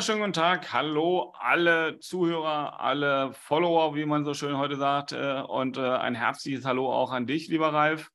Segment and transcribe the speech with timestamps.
[0.00, 0.72] wunderschönen guten Tag.
[0.72, 5.12] Hallo alle Zuhörer, alle Follower, wie man so schön heute sagt.
[5.12, 8.10] Äh, und äh, ein herzliches Hallo auch an dich, lieber Ralf.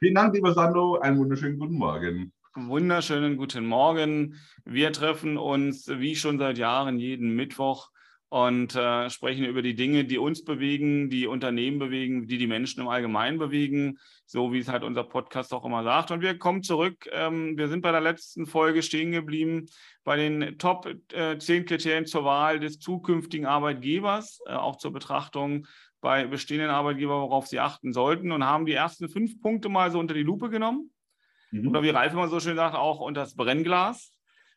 [0.00, 0.98] Vielen Dank, lieber Sandro.
[0.98, 2.32] Einen wunderschönen guten Morgen.
[2.56, 4.34] Wunderschönen guten Morgen.
[4.64, 7.90] Wir treffen uns wie schon seit Jahren jeden Mittwoch
[8.28, 12.80] und äh, sprechen über die Dinge, die uns bewegen, die Unternehmen bewegen, die die Menschen
[12.80, 16.10] im Allgemeinen bewegen, so wie es halt unser Podcast auch immer sagt.
[16.10, 17.08] Und wir kommen zurück.
[17.12, 19.66] Ähm, wir sind bei der letzten Folge stehen geblieben
[20.02, 25.66] bei den Top äh, 10 Kriterien zur Wahl des zukünftigen Arbeitgebers, äh, auch zur Betrachtung
[26.00, 29.98] bei bestehenden Arbeitgebern, worauf sie achten sollten und haben die ersten fünf Punkte mal so
[29.98, 30.90] unter die Lupe genommen.
[31.50, 31.68] Mhm.
[31.68, 34.15] Oder wie Ralf immer so schön sagt, auch unter das Brennglas.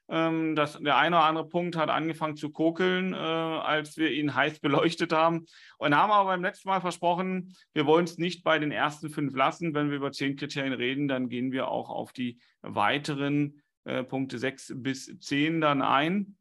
[0.10, 4.34] Ähm, das, der eine oder andere Punkt hat angefangen zu kokeln, äh, als wir ihn
[4.34, 5.46] heiß beleuchtet haben.
[5.78, 9.36] Und haben aber beim letzten Mal versprochen, wir wollen es nicht bei den ersten fünf
[9.36, 9.74] lassen.
[9.76, 14.40] Wenn wir über zehn Kriterien reden, dann gehen wir auch auf die weiteren äh, Punkte
[14.40, 16.38] sechs bis zehn dann ein.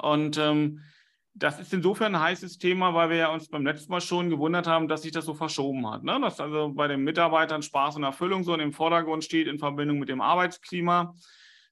[0.00, 0.80] Und ähm,
[1.34, 4.66] das ist insofern ein heißes Thema, weil wir ja uns beim letzten Mal schon gewundert
[4.66, 6.02] haben, dass sich das so verschoben hat.
[6.02, 6.18] Ne?
[6.20, 10.08] Dass also bei den Mitarbeitern Spaß und Erfüllung so im Vordergrund steht in Verbindung mit
[10.08, 11.14] dem Arbeitsklima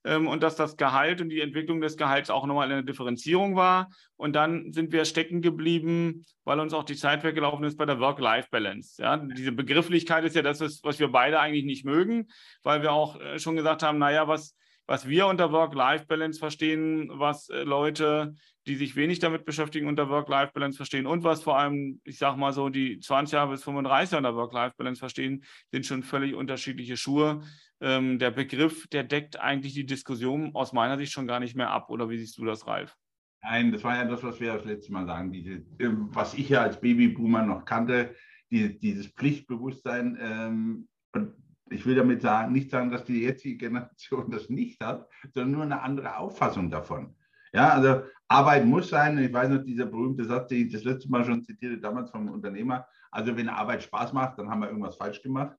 [0.03, 3.89] ähm, und dass das Gehalt und die Entwicklung des Gehalts auch nochmal eine Differenzierung war.
[4.15, 7.99] Und dann sind wir stecken geblieben, weil uns auch die Zeit weggelaufen ist bei der
[7.99, 9.01] Work-Life-Balance.
[9.01, 12.27] Ja, diese Begrifflichkeit ist ja das, was wir beide eigentlich nicht mögen,
[12.63, 14.55] weil wir auch äh, schon gesagt haben, naja, was,
[14.87, 18.35] was wir unter Work-Life-Balance verstehen, was äh, Leute,
[18.71, 22.53] die sich wenig damit beschäftigen, unter Work-Life-Balance verstehen und was vor allem, ich sage mal
[22.53, 27.41] so, die 20 Jahre bis 35 unter Work-Life-Balance verstehen, sind schon völlig unterschiedliche Schuhe.
[27.81, 31.69] Ähm, der Begriff, der deckt eigentlich die Diskussion aus meiner Sicht schon gar nicht mehr
[31.69, 31.89] ab.
[31.89, 32.95] Oder wie siehst du das, Ralf?
[33.43, 35.33] Nein, das war ja das, was wir das letzte Mal sagen.
[35.33, 38.15] Diese, ähm, was ich ja als Babyboomer noch kannte,
[38.51, 40.17] die, dieses Pflichtbewusstsein.
[40.21, 41.33] Ähm, und
[41.69, 45.63] ich will damit sagen, nicht sagen, dass die jetzige Generation das nicht hat, sondern nur
[45.63, 47.17] eine andere Auffassung davon.
[47.53, 49.17] Ja, also Arbeit muss sein.
[49.17, 52.29] Ich weiß noch, dieser berühmte Satz, den ich das letzte Mal schon zitierte, damals vom
[52.29, 52.87] Unternehmer.
[53.11, 55.57] Also wenn Arbeit Spaß macht, dann haben wir irgendwas falsch gemacht.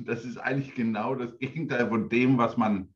[0.00, 2.94] Das ist eigentlich genau das Gegenteil von dem, was man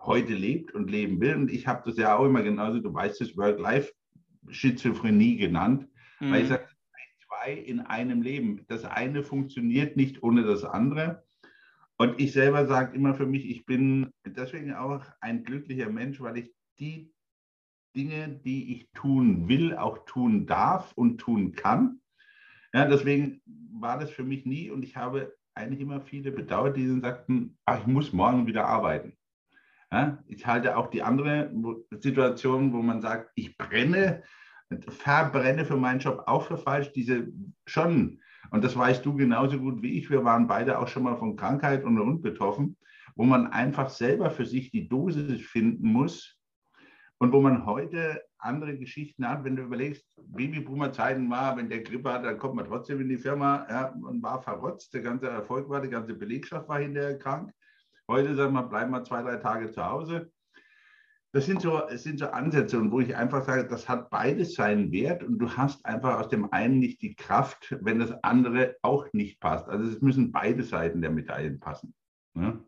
[0.00, 1.36] heute lebt und leben will.
[1.36, 6.32] Und ich habe das ja auch immer genauso, du weißt es, Work-Life-Schizophrenie genannt, mhm.
[6.32, 6.66] weil ich sage,
[7.26, 8.64] zwei in einem Leben.
[8.68, 11.22] Das eine funktioniert nicht ohne das andere.
[11.98, 16.38] Und ich selber sage immer für mich, ich bin deswegen auch ein glücklicher Mensch, weil
[16.38, 17.13] ich die
[17.94, 22.00] Dinge, die ich tun will, auch tun darf und tun kann.
[22.72, 23.40] Ja, deswegen
[23.72, 27.80] war das für mich nie und ich habe eigentlich immer viele bedauert, die sagten, ach,
[27.80, 29.16] ich muss morgen wieder arbeiten.
[29.92, 31.52] Ja, ich halte auch die andere
[32.00, 34.24] Situation, wo man sagt, ich brenne,
[34.88, 36.90] verbrenne für meinen Job auch für falsch.
[36.92, 37.28] Diese
[37.66, 41.16] schon, und das weißt du genauso gut wie ich, wir waren beide auch schon mal
[41.16, 42.76] von Krankheit und und betroffen,
[43.14, 46.36] wo man einfach selber für sich die Dosis finden muss,
[47.18, 52.12] und wo man heute andere Geschichten hat, wenn du überlegst, Babyboomer-Zeiten war, wenn der Grippe
[52.12, 55.68] hat, dann kommt man trotzdem in die Firma ja, und war verrotzt, der ganze Erfolg
[55.68, 57.52] war, die ganze Belegschaft war hinterher krank.
[58.08, 60.30] Heute sagen wir, bleiben wir zwei, drei Tage zu Hause.
[61.32, 64.54] Das sind so, das sind so Ansätze, und wo ich einfach sage, das hat beides
[64.54, 68.76] seinen Wert und du hast einfach aus dem einen nicht die Kraft, wenn das andere
[68.82, 69.68] auch nicht passt.
[69.68, 71.92] Also es müssen beide Seiten der Medaillen passen.
[72.34, 72.62] Ne?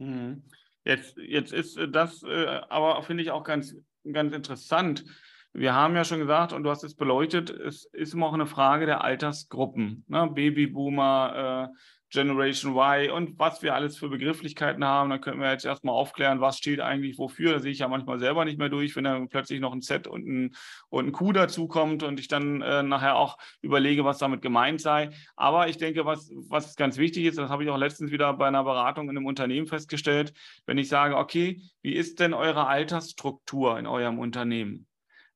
[0.00, 0.42] Mhm.
[0.84, 3.74] Jetzt, jetzt ist das äh, aber, finde ich, auch ganz,
[4.10, 5.04] ganz interessant.
[5.52, 8.46] Wir haben ja schon gesagt, und du hast es beleuchtet, es ist immer auch eine
[8.46, 10.04] Frage der Altersgruppen.
[10.08, 10.28] Ne?
[10.32, 11.78] Babyboomer, äh,
[12.14, 15.10] Generation Y und was wir alles für Begrifflichkeiten haben.
[15.10, 17.52] Da können wir jetzt erstmal aufklären, was steht eigentlich wofür.
[17.52, 20.06] Da sehe ich ja manchmal selber nicht mehr durch, wenn dann plötzlich noch ein Z
[20.06, 20.54] und ein,
[20.88, 25.10] und ein Q dazukommt und ich dann äh, nachher auch überlege, was damit gemeint sei.
[25.34, 28.46] Aber ich denke, was, was ganz wichtig ist, das habe ich auch letztens wieder bei
[28.46, 30.32] einer Beratung in einem Unternehmen festgestellt,
[30.66, 34.86] wenn ich sage, okay, wie ist denn eure Altersstruktur in eurem Unternehmen?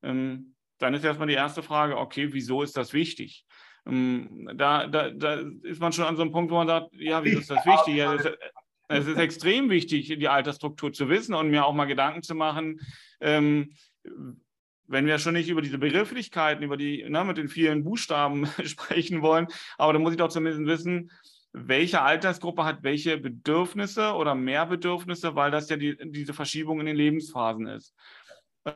[0.02, 3.44] Ähm, dann ist erstmal die erste Frage, okay, wieso ist das wichtig?
[3.88, 7.24] Ähm, da, da, da ist man schon an so einem Punkt, wo man sagt, ja,
[7.24, 7.96] wieso ist das wichtig?
[7.96, 8.32] Ja, das,
[8.88, 12.80] es ist extrem wichtig, die Altersstruktur zu wissen und mir auch mal Gedanken zu machen,
[13.20, 13.74] ähm,
[14.86, 19.20] wenn wir schon nicht über diese Begrifflichkeiten, über die, ne, mit den vielen Buchstaben sprechen
[19.20, 19.46] wollen,
[19.76, 21.10] aber dann muss ich doch zumindest wissen,
[21.52, 26.86] welche Altersgruppe hat welche Bedürfnisse oder mehr Bedürfnisse, weil das ja die, diese Verschiebung in
[26.86, 27.94] den Lebensphasen ist.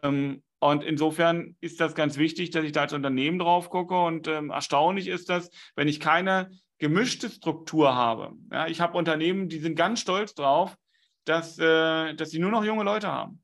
[0.02, 4.00] Ähm, und insofern ist das ganz wichtig, dass ich da als Unternehmen drauf gucke.
[4.00, 8.34] Und ähm, erstaunlich ist das, wenn ich keine gemischte Struktur habe.
[8.52, 10.76] Ja, ich habe Unternehmen, die sind ganz stolz drauf,
[11.24, 13.42] dass, äh, dass sie nur noch junge Leute haben.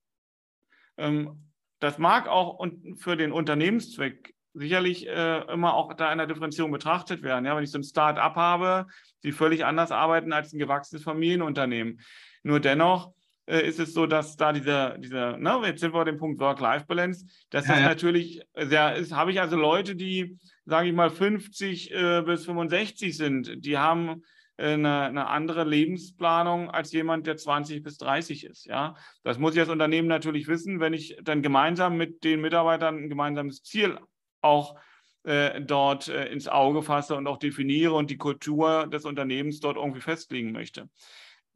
[0.96, 1.50] Ähm,
[1.80, 6.70] das mag auch und für den Unternehmenszweck sicherlich äh, immer auch da in der Differenzierung
[6.70, 7.46] betrachtet werden.
[7.46, 8.86] Ja, wenn ich so ein Start-up habe,
[9.24, 12.00] die völlig anders arbeiten als ein gewachsenes Familienunternehmen.
[12.44, 13.12] Nur dennoch
[13.48, 16.38] äh, ist es so, dass da diese, diese ne, jetzt sind wir bei dem Punkt
[16.38, 17.88] Work-Life-Balance, dass ja, das ja.
[17.88, 20.36] natürlich sehr ist, habe ich also Leute, die,
[20.66, 24.22] sage ich mal, 50 äh, bis 65 sind, die haben
[24.58, 28.66] äh, eine, eine, andere Lebensplanung als jemand, der 20 bis 30 ist.
[28.66, 32.98] Ja, das muss ich als Unternehmen natürlich wissen, wenn ich dann gemeinsam mit den Mitarbeitern
[32.98, 33.98] ein gemeinsames Ziel
[34.42, 34.76] auch
[35.24, 39.76] äh, dort äh, ins Auge fasse und auch definiere und die Kultur des Unternehmens dort
[39.76, 40.90] irgendwie festlegen möchte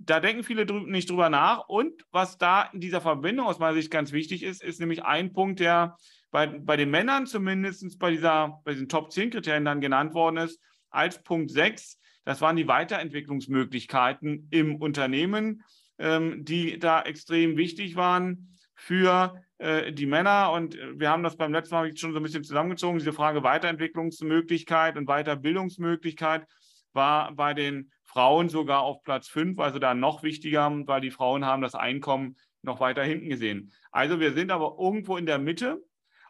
[0.04, 1.68] da denken viele drü nicht drüber nach.
[1.68, 5.32] Und was da in dieser Verbindung aus meiner Sicht ganz wichtig ist, ist nämlich ein
[5.32, 5.96] Punkt, der
[6.30, 10.38] bei, bei den Männern zumindest bei, dieser, bei diesen Top 10 Kriterien dann genannt worden
[10.38, 10.60] ist,
[10.90, 11.98] als Punkt 6.
[12.24, 15.62] Das waren die Weiterentwicklungsmöglichkeiten im Unternehmen,
[15.98, 20.52] ähm, die da extrem wichtig waren für äh, die Männer.
[20.52, 22.98] Und wir haben das beim letzten Mal schon so ein bisschen zusammengezogen.
[22.98, 26.46] Diese Frage Weiterentwicklungsmöglichkeit und Weiterbildungsmöglichkeit
[26.92, 31.44] war bei den Frauen sogar auf Platz 5, also da noch wichtiger, weil die Frauen
[31.44, 33.72] haben das Einkommen noch weiter hinten gesehen.
[33.90, 35.82] Also wir sind aber irgendwo in der Mitte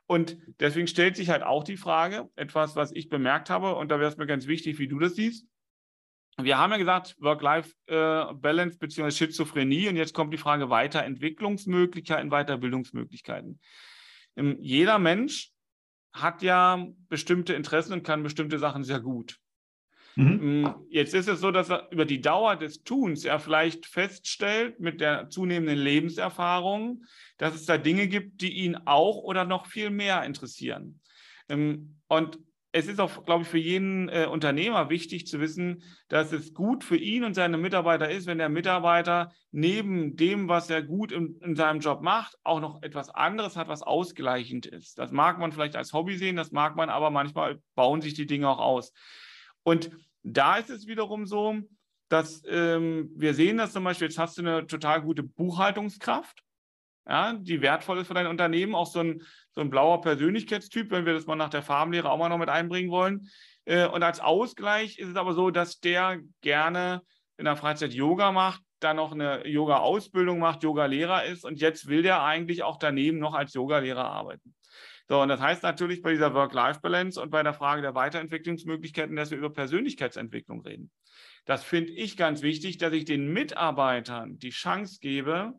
[0.06, 3.98] und deswegen stellt sich halt auch die Frage, etwas, was ich bemerkt habe, und da
[3.98, 5.46] wäre es mir ganz wichtig, wie du das siehst.
[6.38, 9.10] Wir haben ja gesagt, Work-Life-Balance bzw.
[9.10, 13.60] Schizophrenie und jetzt kommt die Frage Weiterentwicklungsmöglichkeiten, Weiterbildungsmöglichkeiten.
[14.36, 15.50] Ähm, jeder Mensch
[16.12, 19.38] hat ja bestimmte Interessen und kann bestimmte Sachen sehr gut.
[20.16, 20.62] Mhm.
[20.62, 24.80] Mm, jetzt ist es so, dass er über die Dauer des Tuns er vielleicht feststellt
[24.80, 27.04] mit der zunehmenden Lebenserfahrung,
[27.38, 31.00] dass es da Dinge gibt, die ihn auch oder noch viel mehr interessieren.
[31.48, 32.38] Ähm, und
[32.74, 36.84] es ist auch, glaube ich, für jeden äh, Unternehmer wichtig zu wissen, dass es gut
[36.84, 41.36] für ihn und seine Mitarbeiter ist, wenn der Mitarbeiter neben dem, was er gut in,
[41.42, 44.98] in, seinem Job macht, auch noch etwas anderes hat, was ausgleichend ist.
[44.98, 48.26] Das mag man vielleicht als Hobby sehen, das mag man aber manchmal bauen sich die
[48.26, 48.94] Dinge auch aus.
[49.64, 49.90] Und
[50.22, 51.56] da ist es wiederum so,
[52.08, 56.42] dass ähm, wir sehen, dass zum Beispiel jetzt hast du eine total gute Buchhaltungskraft,
[57.08, 59.22] ja, die wertvoll ist für dein Unternehmen, auch so ein,
[59.52, 62.48] so ein blauer Persönlichkeitstyp, wenn wir das mal nach der Farbenlehre auch mal noch mit
[62.48, 63.28] einbringen wollen.
[63.64, 67.02] Äh, und als Ausgleich ist es aber so, dass der gerne
[67.38, 72.02] in der Freizeit Yoga macht, dann noch eine Yoga-Ausbildung macht, Yoga-Lehrer ist und jetzt will
[72.02, 74.54] der eigentlich auch daneben noch als Yoga-Lehrer arbeiten.
[75.08, 79.30] So, und das heißt natürlich bei dieser Work-Life-Balance und bei der Frage der Weiterentwicklungsmöglichkeiten, dass
[79.30, 80.90] wir über Persönlichkeitsentwicklung reden.
[81.44, 85.54] Das finde ich ganz wichtig, dass ich den Mitarbeitern die Chance gebe,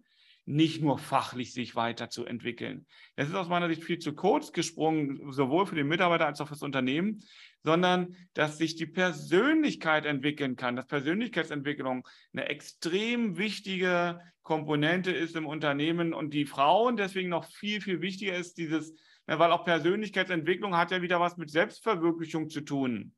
[0.45, 2.85] nicht nur fachlich sich weiterzuentwickeln.
[3.15, 6.47] Das ist aus meiner Sicht viel zu kurz gesprungen, sowohl für den Mitarbeiter als auch
[6.47, 7.23] für das Unternehmen,
[7.63, 15.45] sondern dass sich die Persönlichkeit entwickeln kann, dass Persönlichkeitsentwicklung eine extrem wichtige Komponente ist im
[15.45, 18.93] Unternehmen und die Frauen deswegen noch viel, viel wichtiger ist, dieses
[19.25, 23.13] weil auch Persönlichkeitsentwicklung hat ja wieder was mit Selbstverwirklichung zu tun.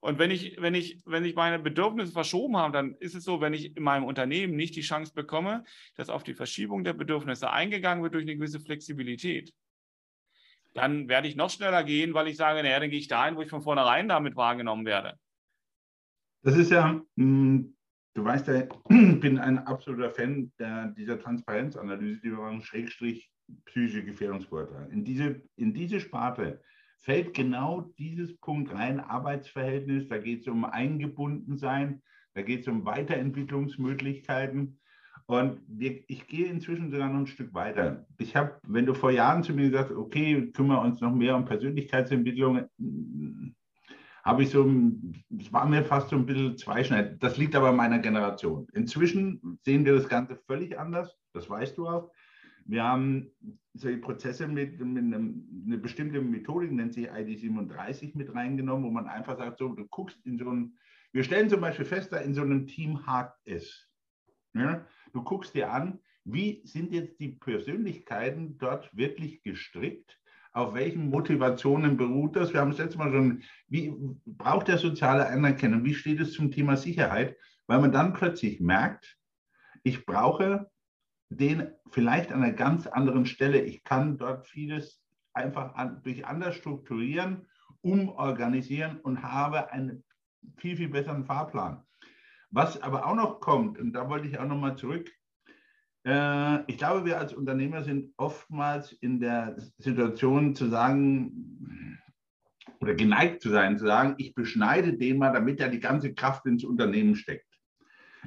[0.00, 3.40] Und wenn ich, wenn ich, wenn ich meine Bedürfnisse verschoben habe, dann ist es so,
[3.42, 5.64] wenn ich in meinem Unternehmen nicht die Chance bekomme,
[5.96, 9.52] dass auf die Verschiebung der Bedürfnisse eingegangen wird durch eine gewisse Flexibilität,
[10.72, 13.42] dann werde ich noch schneller gehen, weil ich sage, naja, dann gehe ich dahin, wo
[13.42, 15.18] ich von vornherein damit wahrgenommen werde.
[16.42, 17.76] Das ist ja, hm,
[18.14, 18.68] du weißt ja, ich
[19.20, 23.30] bin ein absoluter Fan der, dieser Transparenzanalyse, die wir machen, Schrägstrich
[23.66, 24.88] psychische Gefährdungsvorteile.
[24.92, 26.62] In diese, in diese Sparte
[27.00, 32.02] fällt genau dieses Punkt rein, Arbeitsverhältnis, da geht es um Eingebundensein,
[32.34, 34.78] da geht es um Weiterentwicklungsmöglichkeiten.
[35.26, 38.04] Und ich gehe inzwischen sogar noch ein Stück weiter.
[38.18, 41.14] Ich habe, wenn du vor Jahren zu mir gesagt hast, okay, kümmern wir uns noch
[41.14, 42.64] mehr um Persönlichkeitsentwicklung,
[44.24, 44.68] habe ich so,
[45.38, 47.22] es war mir fast so ein bisschen zweischneidend.
[47.22, 48.66] Das liegt aber meiner Generation.
[48.72, 52.10] Inzwischen sehen wir das Ganze völlig anders, das weißt du auch.
[52.70, 53.32] Wir haben
[53.74, 59.08] solche Prozesse mit, mit einem, eine bestimmte Methodik, nennt sich ID37 mit reingenommen, wo man
[59.08, 60.78] einfach sagt, so, du guckst in so ein,
[61.12, 63.88] wir stellen zum Beispiel fest, da in so einem Team hakt es.
[64.54, 64.86] Ja?
[65.12, 70.20] Du guckst dir an, wie sind jetzt die Persönlichkeiten dort wirklich gestrickt?
[70.52, 72.52] Auf welchen Motivationen beruht das?
[72.52, 73.92] Wir haben das letzte Mal schon, wie
[74.26, 75.84] braucht der soziale Anerkennung?
[75.84, 77.36] Wie steht es zum Thema Sicherheit?
[77.66, 79.16] Weil man dann plötzlich merkt,
[79.82, 80.70] ich brauche
[81.30, 83.60] den vielleicht an einer ganz anderen Stelle.
[83.62, 87.46] Ich kann dort vieles einfach an, durch anders strukturieren,
[87.82, 90.04] umorganisieren und habe einen
[90.56, 91.82] viel, viel besseren Fahrplan.
[92.50, 95.08] Was aber auch noch kommt, und da wollte ich auch nochmal zurück,
[96.04, 101.96] äh, ich glaube, wir als Unternehmer sind oftmals in der Situation zu sagen,
[102.80, 106.46] oder geneigt zu sein, zu sagen, ich beschneide den mal, damit er die ganze Kraft
[106.46, 107.46] ins Unternehmen steckt.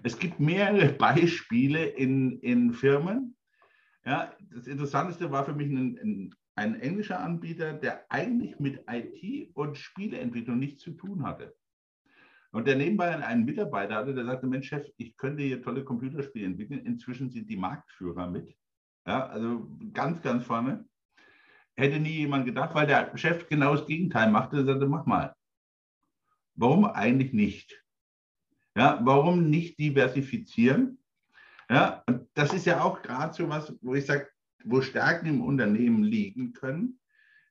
[0.01, 3.35] Es gibt mehrere Beispiele in, in Firmen.
[4.05, 9.55] Ja, das Interessanteste war für mich ein, ein, ein englischer Anbieter, der eigentlich mit IT
[9.55, 11.55] und Spieleentwicklung nichts zu tun hatte.
[12.51, 16.45] Und der nebenbei einen Mitarbeiter hatte, der sagte, Mensch, Chef, ich könnte hier tolle Computerspiele
[16.45, 16.85] entwickeln.
[16.85, 18.55] Inzwischen sind die Marktführer mit.
[19.07, 20.87] Ja, also ganz, ganz vorne.
[21.75, 24.57] Hätte nie jemand gedacht, weil der Chef genau das Gegenteil machte.
[24.57, 25.35] Er sagte, mach mal.
[26.53, 27.82] Warum eigentlich nicht?
[28.75, 30.97] Ja, warum nicht diversifizieren?
[31.69, 34.27] Ja, und das ist ja auch gerade so was, wo ich sage,
[34.63, 36.99] wo Stärken im Unternehmen liegen können,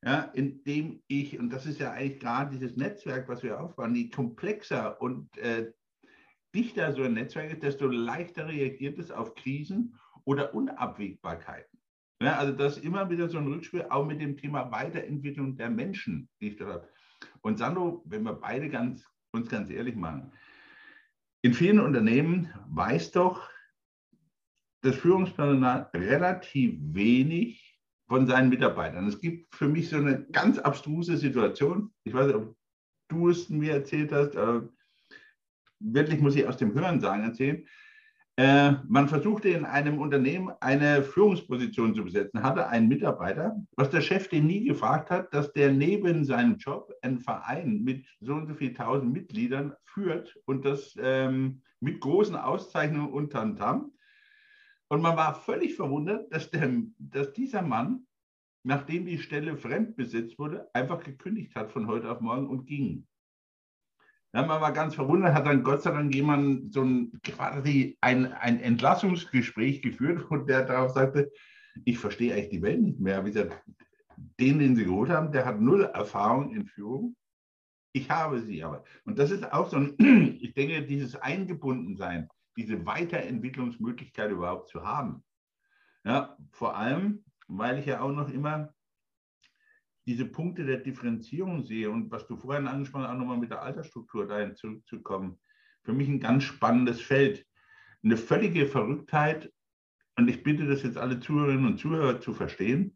[0.03, 4.09] ja, indem ich, und das ist ja eigentlich gerade dieses Netzwerk, was wir aufbauen, je
[4.09, 5.71] komplexer und äh,
[6.53, 11.79] dichter so ein Netzwerk ist, desto leichter reagiert es auf Krisen oder Unabwägbarkeiten.
[12.21, 15.69] Ja, also das ist immer wieder so ein Rückspiel, auch mit dem Thema Weiterentwicklung der
[15.69, 16.89] Menschen, die ich dort habe.
[17.41, 20.31] Und Sandro, wenn wir beide ganz, uns ganz ehrlich machen,
[21.43, 23.49] in vielen Unternehmen weiß doch
[24.81, 29.07] das Führungspersonal relativ wenig von seinen Mitarbeitern.
[29.07, 31.93] Es gibt für mich so eine ganz abstruse Situation.
[32.05, 32.55] Ich weiß nicht, ob
[33.09, 34.35] du es mir erzählt hast,
[35.79, 37.67] wirklich muss ich aus dem Hörensagen erzählen.
[38.35, 44.01] Äh, man versuchte in einem Unternehmen eine Führungsposition zu besetzen, hatte einen Mitarbeiter, was der
[44.01, 48.47] Chef den nie gefragt hat, dass der neben seinem Job einen Verein mit so und
[48.47, 53.91] so viel tausend Mitgliedern führt und das ähm, mit großen Auszeichnungen und Tantam.
[54.87, 58.07] Und man war völlig verwundert, dass, der, dass dieser Mann,
[58.63, 63.05] nachdem die Stelle fremdbesetzt wurde, einfach gekündigt hat von heute auf morgen und ging.
[64.35, 68.33] Ja, man war ganz verwundert, hat dann Gott sei Dank jemand so ein, quasi ein,
[68.33, 71.31] ein Entlassungsgespräch geführt und der darauf sagte,
[71.85, 73.23] ich verstehe eigentlich die Welt nicht mehr.
[73.23, 73.63] Wie gesagt,
[74.39, 77.15] den, den Sie geholt haben, der hat null Erfahrung in Führung.
[77.95, 78.83] Ich habe sie aber.
[79.05, 79.95] Und das ist auch so ein,
[80.41, 85.23] ich denke, dieses Eingebundensein, diese Weiterentwicklungsmöglichkeit überhaupt zu haben.
[86.03, 88.73] Ja, vor allem, weil ich ja auch noch immer
[90.05, 93.61] diese Punkte der Differenzierung sehe und was du vorhin angesprochen hast, auch nochmal mit der
[93.61, 95.39] Altersstruktur dahin zurückzukommen,
[95.83, 97.45] für mich ein ganz spannendes Feld.
[98.03, 99.51] Eine völlige Verrücktheit,
[100.17, 102.95] und ich bitte das jetzt alle Zuhörerinnen und Zuhörer zu verstehen.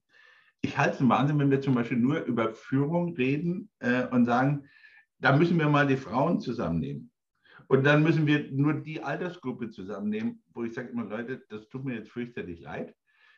[0.62, 4.26] Ich halte es einen Wahnsinn, wenn wir zum Beispiel nur über Führung reden äh, und
[4.26, 4.68] sagen,
[5.20, 7.12] da müssen wir mal die Frauen zusammennehmen.
[7.68, 11.86] Und dann müssen wir nur die Altersgruppe zusammennehmen, wo ich sage immer, Leute, das tut
[11.86, 12.96] mir jetzt fürchterlich leid.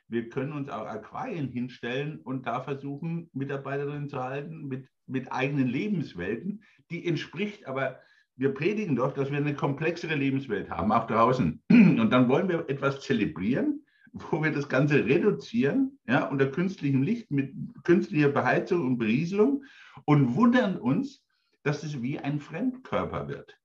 [0.10, 5.68] Wir können uns auch Aquarien hinstellen und da versuchen, Mitarbeiterinnen zu halten mit, mit eigenen
[5.68, 6.64] Lebenswelten.
[6.90, 8.00] Die entspricht aber,
[8.36, 11.62] wir predigen doch, dass wir eine komplexere Lebenswelt haben, auch draußen.
[11.70, 17.30] Und dann wollen wir etwas zelebrieren, wo wir das Ganze reduzieren, ja, unter künstlichem Licht
[17.30, 19.64] mit künstlicher Beheizung und Berieselung
[20.06, 21.24] und wundern uns,
[21.64, 23.59] dass es wie ein Fremdkörper wird.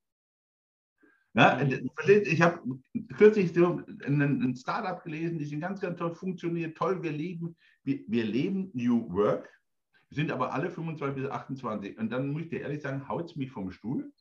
[1.35, 1.91] Ja, mhm.
[2.07, 2.61] ich habe
[3.17, 8.01] kürzlich so ein, Startup gelesen, die sind ganz, ganz toll, funktioniert toll, wir leben, wir,
[8.07, 9.51] wir leben New Work,
[10.11, 11.99] sind aber alle 25 bis 28.
[11.99, 14.13] Und dann muss ich dir ehrlich sagen, haut es mich vom Stuhl,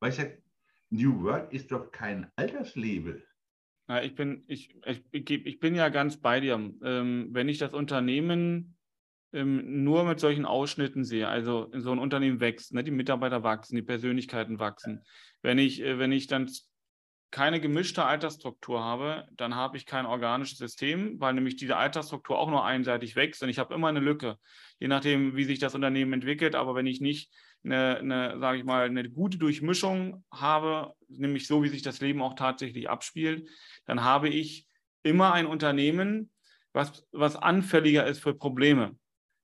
[0.00, 0.42] weil ich sage,
[0.90, 3.24] New Work ist doch kein Alterslabel.
[3.88, 4.76] Ja, ich, bin, ich,
[5.12, 6.54] ich, ich bin ja ganz bei dir.
[6.82, 8.76] Ähm, wenn ich das Unternehmen
[9.32, 11.28] ähm, nur mit solchen Ausschnitten sehe.
[11.28, 12.82] Also so ein Unternehmen wächst, ne?
[12.82, 15.04] die Mitarbeiter wachsen, die Persönlichkeiten wachsen.
[15.42, 16.50] Wenn ich, äh, wenn ich dann
[17.30, 22.50] keine gemischte Altersstruktur habe, dann habe ich kein organisches System, weil nämlich diese Altersstruktur auch
[22.50, 24.36] nur einseitig wächst und ich habe immer eine Lücke,
[24.80, 26.56] je nachdem, wie sich das Unternehmen entwickelt.
[26.56, 27.32] Aber wenn ich nicht
[27.64, 32.20] eine, eine sage ich mal, eine gute Durchmischung habe, nämlich so, wie sich das Leben
[32.20, 33.48] auch tatsächlich abspielt,
[33.86, 34.66] dann habe ich
[35.02, 36.30] immer ein Unternehmen,
[36.72, 38.96] was, was anfälliger ist für Probleme.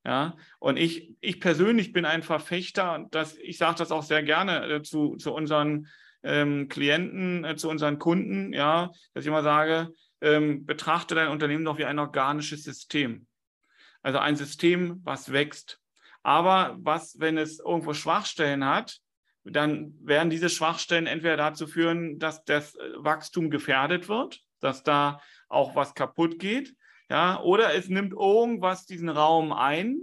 [0.06, 4.64] Ja, und ich, ich persönlich bin ein Verfechter, dass ich sage das auch sehr gerne
[4.68, 5.88] äh, zu, zu unseren
[6.22, 11.64] ähm, Klienten, äh, zu unseren Kunden, ja, dass ich immer sage, ähm, betrachte dein Unternehmen
[11.64, 13.26] doch wie ein organisches System.
[14.00, 15.80] Also ein System, was wächst.
[16.22, 19.00] Aber was, wenn es irgendwo Schwachstellen hat,
[19.42, 25.74] dann werden diese Schwachstellen entweder dazu führen, dass das Wachstum gefährdet wird, dass da auch
[25.74, 26.76] was kaputt geht
[27.10, 29.98] ja, oder es nimmt irgendwas diesen Raum ein,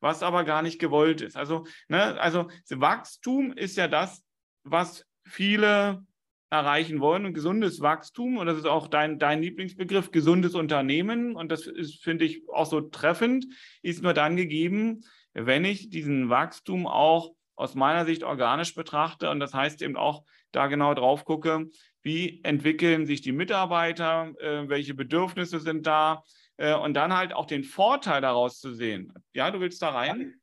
[0.00, 1.36] was aber gar nicht gewollt ist.
[1.36, 4.24] Also, ne, also Wachstum ist ja das,
[4.62, 6.04] was viele
[6.50, 7.26] erreichen wollen.
[7.26, 12.02] Und gesundes Wachstum, und das ist auch dein, dein Lieblingsbegriff, gesundes Unternehmen, und das ist,
[12.02, 13.46] finde ich, auch so treffend,
[13.82, 15.04] ist nur dann gegeben,
[15.34, 19.30] wenn ich diesen Wachstum auch aus meiner Sicht organisch betrachte.
[19.30, 21.66] Und das heißt eben auch da genau drauf gucke,
[22.02, 26.22] wie entwickeln sich die Mitarbeiter, äh, welche Bedürfnisse sind da
[26.56, 29.12] äh, und dann halt auch den Vorteil daraus zu sehen.
[29.32, 30.34] Ja, du willst da rein?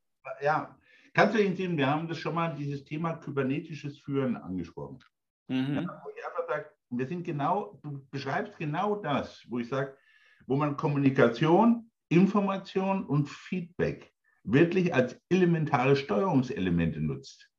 [0.41, 0.77] Ja,
[1.13, 4.99] kannst du ihn sehen, wir haben das schon mal, dieses Thema kybernetisches Führen angesprochen.
[5.47, 5.75] Mhm.
[5.75, 9.97] Ja, wo ich einfach sage, wir sind genau, du beschreibst genau das, wo ich sage,
[10.47, 14.11] wo man Kommunikation, Information und Feedback
[14.43, 17.49] wirklich als elementare Steuerungselemente nutzt.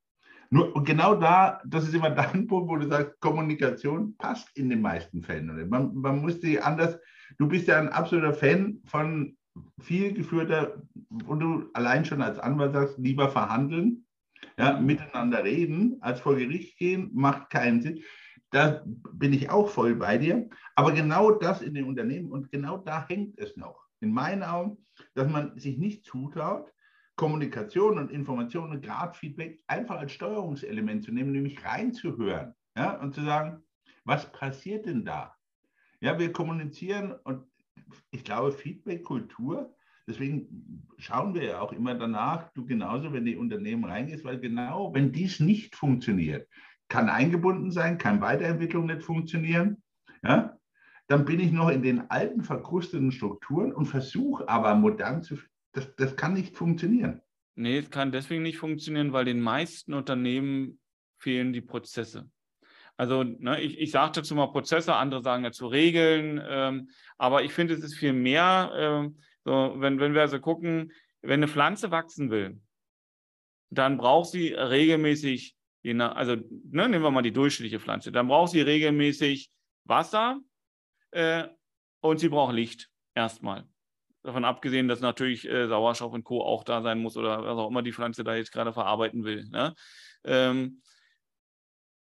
[0.50, 4.68] Nur, und genau da, das ist immer dein Punkt, wo du sagst, Kommunikation passt in
[4.68, 5.68] den meisten Fällen.
[5.68, 6.98] Man, man muss die anders,
[7.38, 9.36] du bist ja ein absoluter Fan von
[9.80, 10.82] viel geführter,
[11.26, 14.06] und du allein schon als Anwalt sagst, lieber verhandeln,
[14.58, 18.02] ja, miteinander reden, als vor Gericht gehen, macht keinen Sinn.
[18.50, 20.48] Da bin ich auch voll bei dir.
[20.74, 23.86] Aber genau das in den Unternehmen und genau da hängt es noch.
[24.00, 24.78] In meinen Augen,
[25.14, 26.70] dass man sich nicht zutraut,
[27.16, 33.22] Kommunikation und Information und Gradfeedback einfach als Steuerungselement zu nehmen, nämlich reinzuhören ja, und zu
[33.22, 33.62] sagen,
[34.04, 35.34] was passiert denn da?
[36.00, 37.44] Ja, wir kommunizieren und
[38.10, 39.74] ich glaube, Feedback-Kultur,
[40.06, 44.94] deswegen schauen wir ja auch immer danach, du genauso, wenn die Unternehmen reingehst, weil genau,
[44.94, 46.46] wenn dies nicht funktioniert,
[46.88, 49.82] kann eingebunden sein, kann Weiterentwicklung nicht funktionieren,
[50.22, 50.56] ja,
[51.08, 55.36] dann bin ich noch in den alten verkrusteten Strukturen und versuche aber modern zu,
[55.76, 57.20] das, das kann nicht funktionieren.
[57.54, 60.78] Nee, es kann deswegen nicht funktionieren, weil den meisten Unternehmen
[61.18, 62.30] fehlen die Prozesse.
[62.96, 67.52] Also ne, ich, ich sage dazu mal Prozesse, andere sagen dazu Regeln, ähm, aber ich
[67.52, 71.90] finde, es ist viel mehr, ähm, so, wenn, wenn wir also gucken, wenn eine Pflanze
[71.90, 72.60] wachsen will,
[73.70, 78.62] dann braucht sie regelmäßig, also ne, nehmen wir mal die durchschnittliche Pflanze, dann braucht sie
[78.62, 79.50] regelmäßig
[79.84, 80.40] Wasser
[81.10, 81.48] äh,
[82.00, 83.68] und sie braucht Licht erstmal.
[84.26, 86.42] Davon abgesehen, dass natürlich äh, Sauerstoff und Co.
[86.42, 89.48] auch da sein muss oder was auch immer die Pflanze da jetzt gerade verarbeiten will.
[89.50, 89.72] Ne?
[90.24, 90.82] Ähm,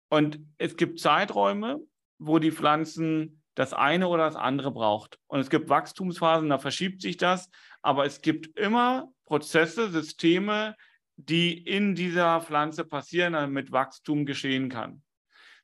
[0.08, 1.78] und es gibt Zeiträume,
[2.18, 5.20] wo die Pflanzen das eine oder das andere braucht.
[5.28, 7.50] Und es gibt Wachstumsphasen, da verschiebt sich das,
[7.82, 10.74] aber es gibt immer Prozesse, Systeme,
[11.14, 15.02] die in dieser Pflanze passieren, damit Wachstum geschehen kann.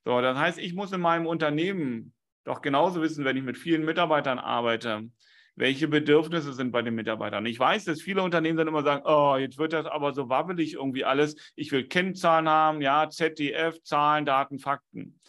[0.05, 2.13] So, das heißt, ich muss in meinem Unternehmen
[2.45, 5.09] doch genauso wissen, wenn ich mit vielen Mitarbeitern arbeite,
[5.55, 7.45] welche Bedürfnisse sind bei den Mitarbeitern.
[7.45, 10.73] Ich weiß, dass viele Unternehmen dann immer sagen, oh, jetzt wird das aber so wabbelig
[10.73, 11.35] irgendwie alles.
[11.55, 15.19] Ich will Kennzahlen haben, ja, ZDF, Zahlen, Daten, Fakten.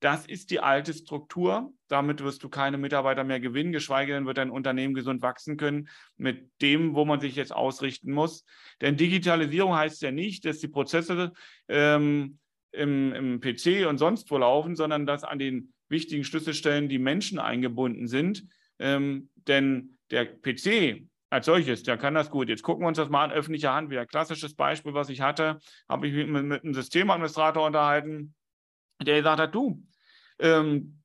[0.00, 1.72] Das ist die alte Struktur.
[1.86, 5.88] Damit wirst du keine Mitarbeiter mehr gewinnen, geschweige denn wird dein Unternehmen gesund wachsen können
[6.16, 8.44] mit dem, wo man sich jetzt ausrichten muss.
[8.80, 11.32] Denn Digitalisierung heißt ja nicht, dass die Prozesse
[11.68, 12.38] ähm,
[12.72, 17.38] im, im PC und sonst wo laufen, sondern dass an den wichtigen Schlüsselstellen die Menschen
[17.38, 18.44] eingebunden sind.
[18.82, 22.48] Ähm, denn der PC als solches, der kann das gut.
[22.48, 25.60] Jetzt gucken wir uns das mal an, öffentlicher Hand, wieder klassisches Beispiel, was ich hatte,
[25.88, 28.34] habe ich mich mit, mit einem Systemadministrator unterhalten,
[29.00, 29.82] der gesagt hat, du,
[30.40, 31.00] ähm,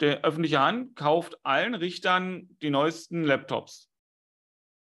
[0.00, 3.88] der öffentliche Hand kauft allen Richtern die neuesten Laptops.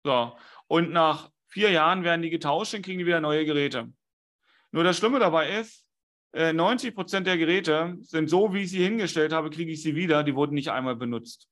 [0.05, 3.93] So, und nach vier Jahren werden die getauscht und kriegen die wieder neue Geräte.
[4.73, 5.87] Nur das Schlimme dabei ist,
[6.35, 9.95] 90 äh, Prozent der Geräte sind so, wie ich sie hingestellt habe, kriege ich sie
[9.95, 11.47] wieder, die wurden nicht einmal benutzt.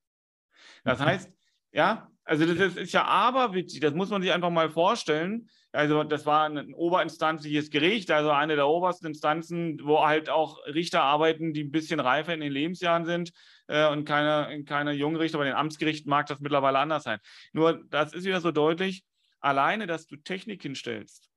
[0.84, 1.04] Das mhm.
[1.04, 1.30] heißt,
[1.72, 5.48] ja, also das ist, ist ja aberwitzig, das muss man sich einfach mal vorstellen.
[5.72, 11.02] Also das war ein oberinstanzliches Gericht, also eine der obersten Instanzen, wo halt auch Richter
[11.02, 13.32] arbeiten, die ein bisschen reifer in den Lebensjahren sind
[13.68, 15.38] äh, und keine, keine jungen Richter.
[15.38, 17.18] Bei den Amtsgerichten mag das mittlerweile anders sein.
[17.52, 19.04] Nur das ist wieder so deutlich,
[19.40, 21.30] alleine, dass du Technik hinstellst,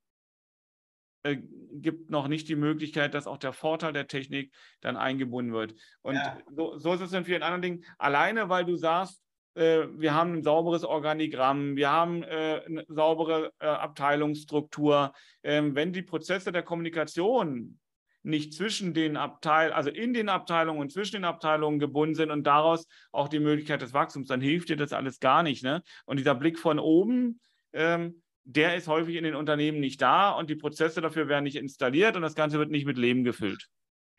[1.24, 1.38] äh,
[1.72, 5.74] gibt noch nicht die Möglichkeit, dass auch der Vorteil der Technik dann eingebunden wird.
[6.02, 6.38] Und ja.
[6.56, 7.86] so, so ist es in vielen anderen Dingen.
[7.98, 9.23] Alleine, weil du sagst,
[9.56, 15.14] wir haben ein sauberes Organigramm, wir haben äh, eine saubere äh, Abteilungsstruktur.
[15.44, 17.80] Ähm, wenn die Prozesse der Kommunikation
[18.24, 22.48] nicht zwischen den Abteilungen, also in den Abteilungen und zwischen den Abteilungen gebunden sind und
[22.48, 25.64] daraus auch die Möglichkeit des Wachstums, dann hilft dir das alles gar nicht.
[25.64, 25.84] Ne?
[26.06, 27.40] Und dieser Blick von oben,
[27.74, 31.56] ähm, der ist häufig in den Unternehmen nicht da und die Prozesse dafür werden nicht
[31.56, 33.68] installiert und das Ganze wird nicht mit Leben gefüllt.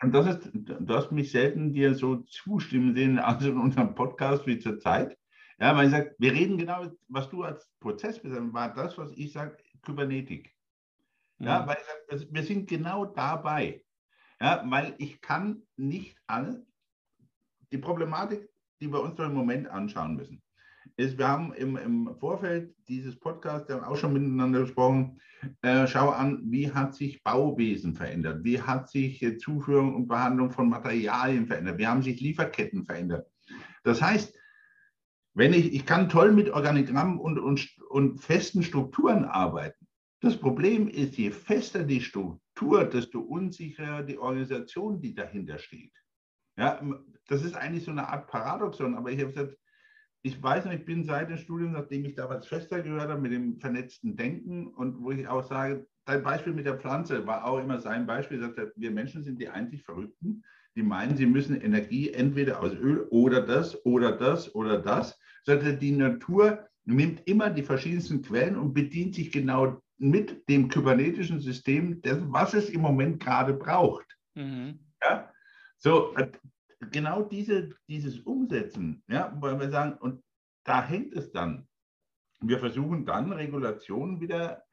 [0.02, 4.46] Und das ist, du hast mich selten dir so zustimmen sehen, also in unserem Podcast
[4.46, 5.16] wie zurzeit.
[5.60, 9.12] Ja, weil ich sage, wir reden genau, was du als Prozess bist, war das, was
[9.12, 10.54] ich sage, Kybernetik.
[11.38, 11.66] Ja, mhm.
[11.66, 13.84] weil ich sage, wir sind genau dabei.
[14.40, 16.66] Ja, weil ich kann nicht alle,
[17.70, 18.48] die Problematik,
[18.80, 20.42] die wir uns im Moment anschauen müssen,
[20.96, 25.20] ist, wir haben im, im Vorfeld dieses Podcasts ja auch schon miteinander gesprochen,
[25.62, 30.50] äh, schau an, wie hat sich Bauwesen verändert, wie hat sich äh, Zuführung und Behandlung
[30.50, 33.26] von Materialien verändert, wie haben sich Lieferketten verändert.
[33.82, 34.34] Das heißt,
[35.34, 39.86] wenn ich, ich kann toll mit Organigrammen und, und, und festen Strukturen arbeiten.
[40.20, 45.92] Das Problem ist, je fester die Struktur, desto unsicherer die Organisation, die dahinter steht.
[46.56, 46.80] Ja,
[47.26, 49.58] das ist eigentlich so eine Art Paradoxon, aber ich habe gesagt,
[50.22, 53.32] ich weiß noch, ich bin seit dem Studium, nachdem ich damals fester gehört habe mit
[53.32, 57.58] dem vernetzten Denken und wo ich auch sage, dein Beispiel mit der Pflanze war auch
[57.58, 60.42] immer sein Beispiel, sagt er, wir Menschen sind die einzig Verrückten,
[60.76, 65.78] die meinen, sie müssen Energie entweder aus Öl oder das oder das oder das sondern
[65.78, 72.02] die Natur nimmt immer die verschiedensten Quellen und bedient sich genau mit dem kybernetischen System,
[72.02, 74.06] das, was es im Moment gerade braucht.
[74.34, 74.78] Mhm.
[75.02, 75.30] Ja?
[75.78, 76.14] So,
[76.90, 80.22] genau diese, dieses Umsetzen, ja, weil wir sagen, und
[80.64, 81.68] da hängt es dann.
[82.40, 84.64] Wir versuchen dann Regulationen wieder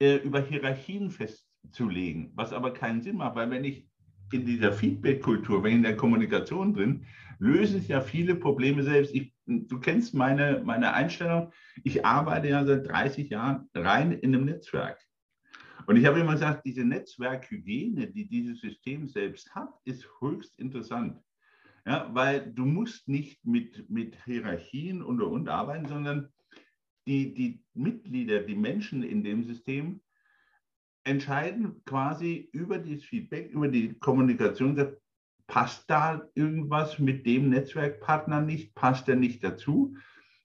[0.00, 3.88] äh, über Hierarchien festzulegen, was aber keinen Sinn macht, weil wenn ich
[4.32, 7.06] in dieser Feedback-Kultur, wenn in der Kommunikation drin,
[7.38, 9.14] lösen sich ja viele Probleme selbst.
[9.14, 11.52] Ich, du kennst meine, meine Einstellung.
[11.84, 14.98] Ich arbeite ja seit 30 Jahren rein in einem Netzwerk.
[15.86, 21.18] Und ich habe immer gesagt, diese Netzwerkhygiene, die dieses System selbst hat, ist höchst interessant.
[21.84, 26.28] Ja, weil du musst nicht mit, mit Hierarchien und, und arbeiten, sondern
[27.08, 30.00] die, die Mitglieder, die Menschen in dem System
[31.04, 34.76] entscheiden quasi über das Feedback, über die Kommunikation,
[35.46, 39.96] passt da irgendwas mit dem Netzwerkpartner nicht, passt der nicht dazu.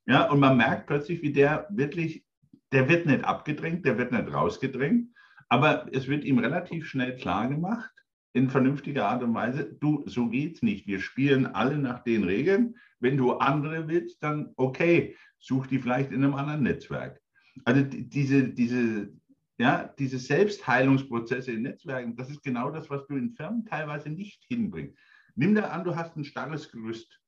[0.05, 2.25] Ja, und man merkt plötzlich, wie der wirklich,
[2.71, 5.09] der wird nicht abgedrängt, der wird nicht rausgedrängt,
[5.49, 7.91] aber es wird ihm relativ schnell klar gemacht,
[8.33, 10.85] in vernünftiger Art und Weise, du, so geht's nicht.
[10.87, 12.75] Wir spielen alle nach den Regeln.
[12.99, 17.19] Wenn du andere willst, dann okay, such die vielleicht in einem anderen Netzwerk.
[17.65, 19.11] Also diese, diese,
[19.57, 24.43] ja, diese Selbstheilungsprozesse in Netzwerken, das ist genau das, was du in Firmen teilweise nicht
[24.47, 24.97] hinbringst.
[25.35, 27.21] Nimm da an, du hast ein starres Gerüst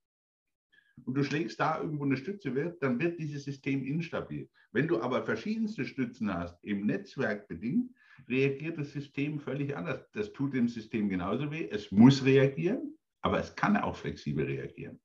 [1.06, 4.50] und du schlägst da irgendwo eine Stütze wird, dann wird dieses System instabil.
[4.72, 7.92] Wenn du aber verschiedenste Stützen hast, im Netzwerk bedingt,
[8.28, 10.08] reagiert das System völlig anders.
[10.12, 11.68] Das tut dem System genauso weh.
[11.70, 15.00] Es muss reagieren, aber es kann auch flexibel reagieren.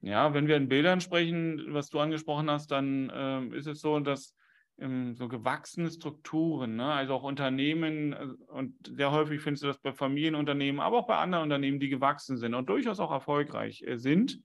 [0.00, 3.98] Ja, wenn wir in Bildern sprechen, was du angesprochen hast, dann äh, ist es so,
[4.00, 4.34] dass
[4.76, 6.92] so gewachsene Strukturen, ne?
[6.92, 11.16] also auch Unternehmen, äh, und sehr häufig findest du das bei Familienunternehmen, aber auch bei
[11.16, 14.40] anderen Unternehmen, die gewachsen sind und durchaus auch erfolgreich äh, sind,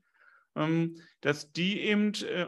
[0.56, 2.48] ähm, dass die eben äh,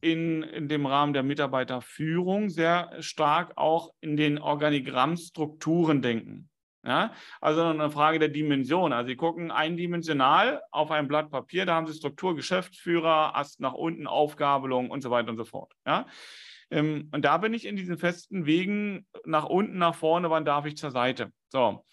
[0.00, 6.48] in, in dem Rahmen der Mitarbeiterführung sehr stark auch in den Organigrammstrukturen denken.
[6.82, 8.94] Ja, also eine Frage der Dimension.
[8.94, 13.74] Also Sie gucken eindimensional auf ein Blatt Papier, da haben Sie Struktur, Geschäftsführer, Ast nach
[13.74, 15.74] unten, Aufgabelung und so weiter und so fort.
[15.86, 16.06] Ja.
[16.70, 20.66] Ähm, und da bin ich in diesen festen Wegen nach unten, nach vorne, wann darf
[20.66, 21.32] ich zur Seite.
[21.48, 21.84] So.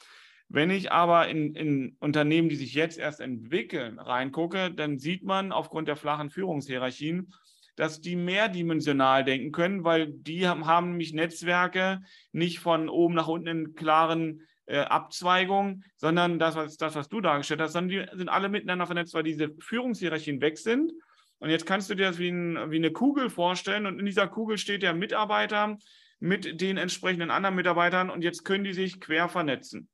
[0.49, 5.51] Wenn ich aber in, in Unternehmen, die sich jetzt erst entwickeln, reingucke, dann sieht man
[5.51, 7.33] aufgrund der flachen Führungshierarchien,
[7.75, 13.27] dass die mehrdimensional denken können, weil die haben, haben nämlich Netzwerke nicht von oben nach
[13.27, 18.17] unten in klaren äh, Abzweigungen, sondern das was, das, was du dargestellt hast, sondern die
[18.17, 20.91] sind alle miteinander vernetzt, weil diese Führungshierarchien weg sind.
[21.39, 24.27] Und jetzt kannst du dir das wie, ein, wie eine Kugel vorstellen und in dieser
[24.27, 25.77] Kugel steht der Mitarbeiter
[26.19, 29.87] mit den entsprechenden anderen Mitarbeitern und jetzt können die sich quer vernetzen.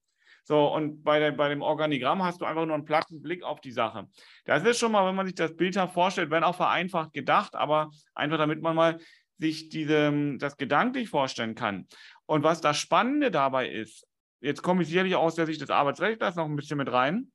[0.46, 3.62] So, und bei, der, bei dem Organigramm hast du einfach nur einen platten Blick auf
[3.62, 4.10] die Sache.
[4.46, 7.92] Das ist schon mal, wenn man sich das Bild vorstellt, wenn auch vereinfacht gedacht, aber
[8.14, 9.00] einfach damit man mal
[9.38, 11.88] sich diese, das gedanklich vorstellen kann.
[12.26, 14.06] Und was das Spannende dabei ist,
[14.42, 17.32] jetzt komme ich sicherlich aus der Sicht des Arbeitsrechtlers noch ein bisschen mit rein.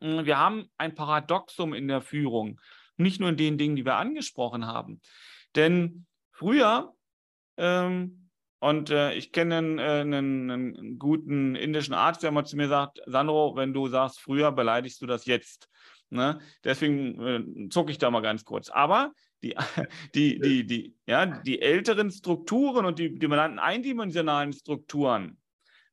[0.00, 2.58] Wir haben ein Paradoxum in der Führung,
[3.00, 5.00] nicht nur in den Dingen, die wir angesprochen haben.
[5.56, 6.94] Denn früher
[7.56, 8.20] ähm,
[8.60, 12.68] und äh, ich kenne einen, äh, einen, einen, guten indischen Arzt, der mal zu mir
[12.68, 15.68] sagt, Sandro, wenn du sagst, früher beleidigst du das jetzt.
[16.10, 16.38] Ne?
[16.62, 18.68] Deswegen äh, zucke ich da mal ganz kurz.
[18.68, 19.56] Aber die,
[20.14, 25.38] die, die, die, ja, die älteren Strukturen und die, die benannten eindimensionalen Strukturen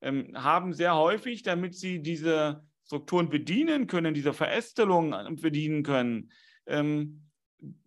[0.01, 6.31] ähm, haben sehr häufig, damit sie diese Strukturen bedienen können, diese Verästelungen bedienen können,
[6.67, 7.27] ähm,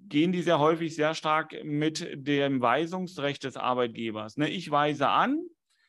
[0.01, 4.37] gehen die sehr häufig sehr stark mit dem Weisungsrecht des Arbeitgebers.
[4.37, 5.41] Ne, ich weise an,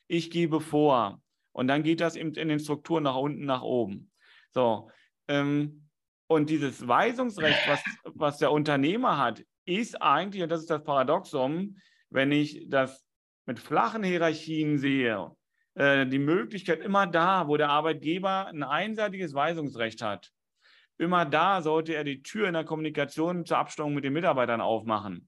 [0.07, 1.21] ich gebe vor.
[1.53, 4.11] Und dann geht das in den Strukturen nach unten, nach oben.
[4.51, 4.89] So.
[5.27, 5.89] Ähm,
[6.27, 11.77] und dieses Weisungsrecht, was, was der Unternehmer hat, ist eigentlich, und das ist das Paradoxum,
[12.09, 13.05] wenn ich das
[13.45, 15.31] mit flachen Hierarchien sehe,
[15.75, 20.31] äh, die Möglichkeit immer da, wo der Arbeitgeber ein einseitiges Weisungsrecht hat,
[21.01, 25.27] immer da sollte er die Tür in der Kommunikation zur Abstimmung mit den Mitarbeitern aufmachen.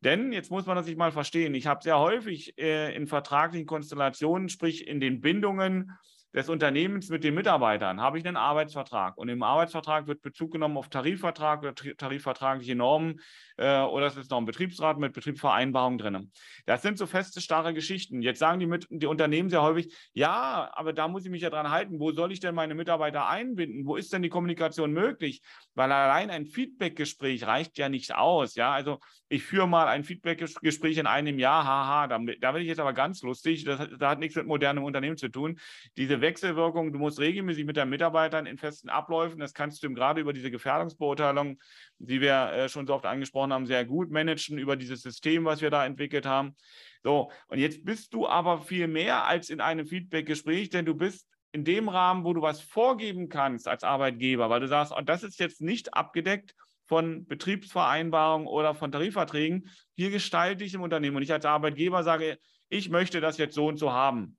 [0.00, 1.54] Denn jetzt muss man das sich mal verstehen.
[1.54, 5.92] Ich habe sehr häufig äh, in vertraglichen Konstellationen, sprich in den Bindungen
[6.34, 9.16] des Unternehmens mit den Mitarbeitern habe ich einen Arbeitsvertrag.
[9.16, 13.20] Und im Arbeitsvertrag wird Bezug genommen auf Tarifvertrag oder tarifvertragliche Normen
[13.56, 16.32] äh, oder es ist noch ein Betriebsrat mit Betriebsvereinbarung drin.
[16.66, 18.20] Das sind so feste, starre Geschichten.
[18.20, 21.50] Jetzt sagen die, mit, die Unternehmen sehr häufig, ja, aber da muss ich mich ja
[21.50, 22.00] dran halten.
[22.00, 23.86] Wo soll ich denn meine Mitarbeiter einbinden?
[23.86, 25.40] Wo ist denn die Kommunikation möglich?
[25.74, 28.56] Weil allein ein Feedbackgespräch reicht ja nicht aus.
[28.56, 32.68] Ja, also ich führe mal ein Feedbackgespräch in einem Jahr, haha, da, da bin ich
[32.68, 33.64] jetzt aber ganz lustig.
[33.64, 35.60] Das, das hat nichts mit modernem Unternehmen zu tun.
[35.96, 36.92] Diese Wechselwirkung.
[36.92, 40.50] Du musst regelmäßig mit deinen Mitarbeitern in festen Abläufen, das kannst du gerade über diese
[40.50, 41.60] Gefährdungsbeurteilung,
[41.98, 45.60] die wir äh, schon so oft angesprochen haben, sehr gut managen über dieses System, was
[45.60, 46.56] wir da entwickelt haben.
[47.02, 51.28] So, und jetzt bist du aber viel mehr als in einem Feedback-Gespräch, denn du bist
[51.52, 55.22] in dem Rahmen, wo du was vorgeben kannst als Arbeitgeber, weil du sagst, oh, das
[55.22, 56.54] ist jetzt nicht abgedeckt
[56.86, 59.70] von Betriebsvereinbarungen oder von Tarifverträgen.
[59.94, 63.68] Hier gestalte ich im Unternehmen und ich als Arbeitgeber sage, ich möchte das jetzt so
[63.68, 64.36] und so haben.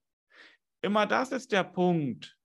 [0.86, 2.38] Immer das ist der Punkt,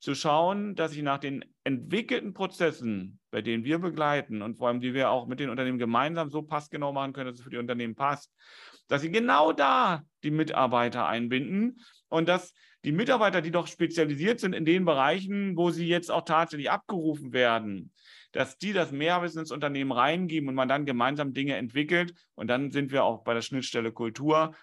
[0.00, 4.82] zu schauen, dass ich nach den entwickelten Prozessen, bei denen wir begleiten und vor allem,
[4.82, 7.56] die wir auch mit den Unternehmen gemeinsam so passgenau machen können, dass es für die
[7.56, 8.30] Unternehmen passt,
[8.88, 12.52] dass sie genau da die Mitarbeiter einbinden und dass
[12.84, 17.32] die Mitarbeiter, die doch spezialisiert sind in den Bereichen, wo sie jetzt auch tatsächlich abgerufen
[17.32, 17.94] werden,
[18.32, 22.12] dass die das Mehrwissen ins Unternehmen reingeben und man dann gemeinsam Dinge entwickelt.
[22.34, 24.54] Und dann sind wir auch bei der Schnittstelle Kultur,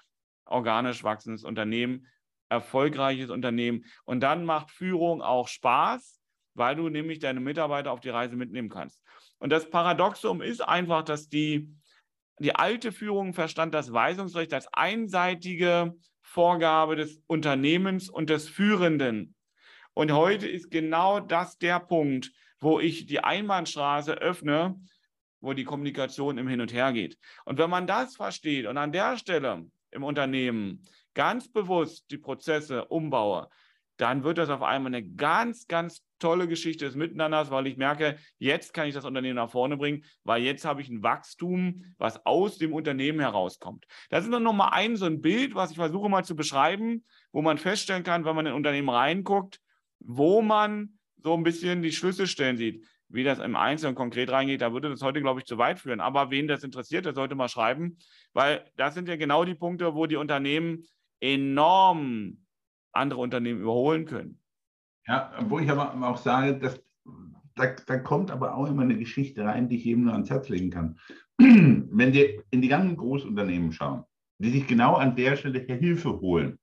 [0.46, 2.06] organisch wachsendes Unternehmen,
[2.54, 3.86] erfolgreiches Unternehmen.
[4.06, 6.22] Und dann macht Führung auch Spaß,
[6.54, 9.02] weil du nämlich deine Mitarbeiter auf die Reise mitnehmen kannst.
[9.40, 11.70] Und das Paradoxum ist einfach, dass die,
[12.40, 19.36] die alte Führung verstand das Weisungsrecht als einseitige Vorgabe des Unternehmens und des Führenden.
[19.94, 24.80] Und heute ist genau das der Punkt, wo ich die Einbahnstraße öffne,
[25.42, 27.18] wo die Kommunikation im Hin und Her geht.
[27.46, 30.82] Und wenn man das versteht und an der Stelle im Unternehmen
[31.14, 33.50] ganz bewusst die Prozesse umbaue,
[33.98, 38.18] dann wird das auf einmal eine ganz, ganz tolle Geschichte des Miteinanders, weil ich merke,
[38.40, 42.26] jetzt kann ich das Unternehmen nach vorne bringen, weil jetzt habe ich ein Wachstum, was
[42.26, 43.86] aus dem Unternehmen herauskommt.
[44.10, 47.06] Das ist nur noch mal ein so ein Bild, was ich versuche mal zu beschreiben,
[47.32, 49.60] wo man feststellen kann, wenn man in ein Unternehmen reinguckt,
[50.00, 52.86] wo man so ein bisschen die Schlüsselstellen sieht.
[53.10, 56.00] Wie das im Einzelnen konkret reingeht, da würde das heute, glaube ich, zu weit führen.
[56.00, 57.98] Aber wen das interessiert, der sollte mal schreiben,
[58.34, 60.88] weil das sind ja genau die Punkte, wo die Unternehmen
[61.24, 62.38] enorm
[62.92, 64.40] andere Unternehmen überholen können.
[65.08, 66.82] Ja, wo ich aber auch sage, dass,
[67.56, 70.50] da, da kommt aber auch immer eine Geschichte rein, die ich jedem nur ans Herz
[70.50, 71.00] legen kann.
[71.38, 74.04] Wenn wir in die ganzen Großunternehmen schauen,
[74.38, 76.60] die sich genau an der Stelle Hilfe holen,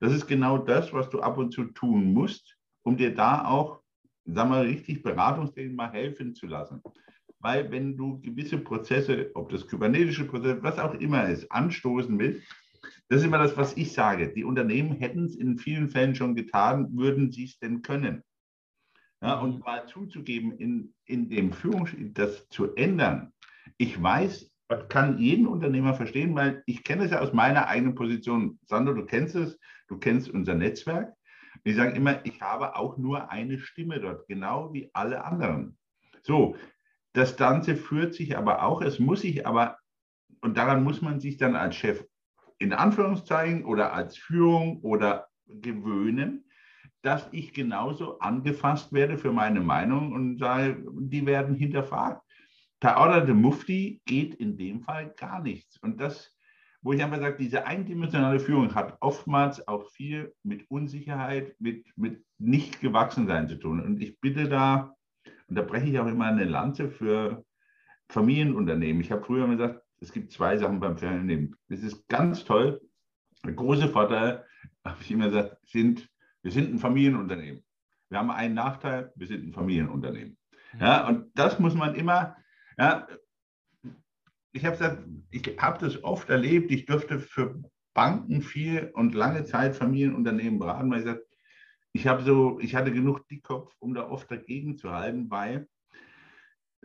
[0.00, 3.80] das ist genau das, was du ab und zu tun musst, um dir da auch,
[4.24, 6.82] sagen wir richtig, beratungsmäßig mal helfen zu lassen.
[7.38, 12.42] Weil wenn du gewisse Prozesse, ob das kybernetische Prozesse, was auch immer ist, anstoßen willst,
[13.08, 14.32] das ist immer das, was ich sage.
[14.32, 18.22] Die Unternehmen hätten es in vielen Fällen schon getan, würden sie es denn können.
[19.20, 19.60] Ja, und mhm.
[19.60, 23.32] mal zuzugeben, in, in dem Führungs das zu ändern.
[23.76, 27.94] Ich weiß, das kann jeden Unternehmer verstehen, weil ich kenne es ja aus meiner eigenen
[27.94, 28.58] Position.
[28.64, 31.14] Sandro, du kennst es, du kennst unser Netzwerk.
[31.64, 35.76] Ich sage immer, ich habe auch nur eine Stimme dort, genau wie alle anderen.
[36.22, 36.56] So,
[37.12, 39.78] das Ganze führt sich aber auch, es muss sich aber,
[40.40, 42.04] und daran muss man sich dann als Chef
[42.62, 46.44] in Anführungszeichen oder als Führung oder gewöhnen,
[47.02, 52.22] dass ich genauso angefasst werde für meine Meinung und sage, die werden hinterfragt.
[52.80, 55.76] Verordnete Mufti geht in dem Fall gar nichts.
[55.78, 56.36] Und das,
[56.82, 62.24] wo ich einfach sage, diese eindimensionale Führung hat oftmals auch viel mit Unsicherheit, mit, mit
[62.38, 63.80] nicht gewachsen sein zu tun.
[63.80, 64.94] Und ich bitte da,
[65.48, 67.44] und da breche ich auch immer eine Lanze für
[68.08, 69.02] Familienunternehmen.
[69.02, 71.56] Ich habe früher gesagt, es gibt zwei Sachen beim Fernnehmen.
[71.68, 72.80] Das ist ganz toll.
[73.44, 74.44] Der große Vorteil,
[74.84, 76.08] habe ich immer gesagt, sind,
[76.42, 77.64] wir sind ein Familienunternehmen.
[78.08, 80.36] Wir haben einen Nachteil, wir sind ein Familienunternehmen.
[80.78, 82.36] Ja, und das muss man immer,
[82.76, 83.06] ja,
[84.52, 87.62] ich habe gesagt, ich habe das oft erlebt, ich durfte für
[87.94, 91.26] Banken viel und lange Zeit Familienunternehmen beraten, weil ich gesagt,
[91.92, 95.68] ich habe so, ich hatte genug Dickkopf, um da oft dagegen zu halten, weil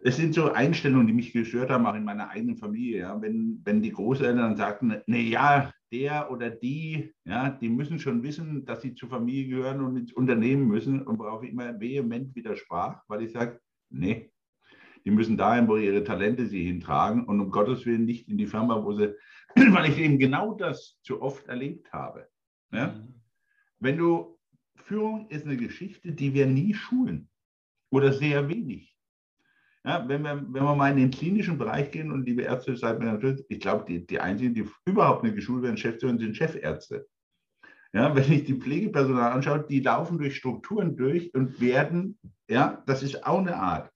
[0.04, 3.00] es sind so Einstellungen, die mich gestört haben, auch in meiner eigenen Familie.
[3.00, 3.22] Ja.
[3.22, 8.66] Wenn, wenn die Großeltern sagten, nee, ja, der oder die, ja, die müssen schon wissen,
[8.66, 13.02] dass sie zur Familie gehören und ins Unternehmen müssen und worauf ich immer vehement widersprach,
[13.08, 14.32] weil ich sage, nee,
[15.06, 18.48] die müssen dahin, wo ihre Talente sie hintragen und um Gottes Willen nicht in die
[18.48, 19.16] Firma, wo sie,
[19.56, 22.28] weil ich eben genau das zu oft erlebt habe.
[22.72, 22.88] Ja.
[22.88, 23.14] Mhm.
[23.80, 24.38] Wenn du,
[24.76, 27.30] Führung ist eine Geschichte, die wir nie schulen
[27.90, 28.97] oder sehr wenig.
[29.88, 33.00] Ja, wenn, wir, wenn wir mal in den klinischen Bereich gehen und liebe Ärzte, seid
[33.00, 37.08] mir natürlich, ich glaube, die, die einzigen, die überhaupt nicht geschult werden, Chefs sind Chefärzte.
[37.94, 42.20] Ja, wenn ich die Pflegepersonal anschaue, die laufen durch Strukturen durch und werden,
[42.50, 43.90] ja, das ist auch eine Art.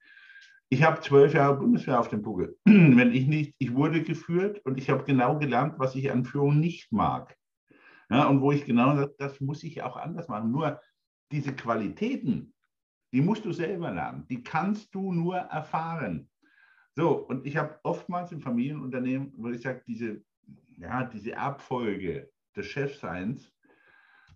[0.69, 2.55] Ich habe zwölf Jahre Bundeswehr auf dem Buckel.
[2.65, 6.57] Wenn ich nicht, ich wurde geführt und ich habe genau gelernt, was ich an Führung
[6.57, 7.35] nicht mag.
[8.09, 10.51] Ja, und wo ich genau sage, das muss ich auch anders machen.
[10.51, 10.79] Nur
[11.33, 12.53] diese Qualitäten,
[13.11, 14.25] die musst du selber lernen.
[14.29, 16.29] Die kannst du nur erfahren.
[16.95, 20.21] So, und ich habe oftmals im Familienunternehmen, wo ich sage, diese,
[20.77, 23.51] ja, diese Erbfolge des Chefseins,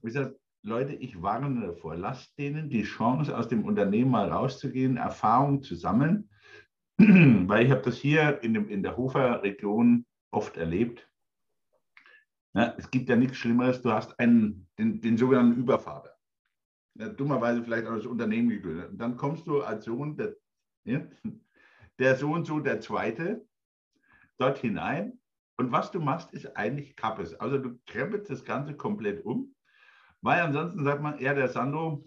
[0.02, 4.30] wo ich sage, Leute, ich warne davor, lasst denen die Chance, aus dem Unternehmen mal
[4.30, 6.30] rauszugehen, Erfahrung zu sammeln,
[6.98, 11.08] weil ich habe das hier in, dem, in der Hofer Region oft erlebt.
[12.56, 16.15] Ja, es gibt ja nichts Schlimmeres, du hast einen, den, den sogenannten Übervater.
[16.98, 18.92] Ja, dummerweise vielleicht auch das Unternehmen gegründet.
[18.92, 20.36] Und dann kommst du als Sohn, der,
[20.86, 21.02] ja,
[22.00, 23.46] der Sohn so der Zweite,
[24.38, 25.20] dort hinein.
[25.58, 27.34] Und was du machst, ist eigentlich Kappes.
[27.36, 29.56] Also du krempelst das Ganze komplett um,
[30.22, 32.06] weil ansonsten sagt man, ja, der Sandro,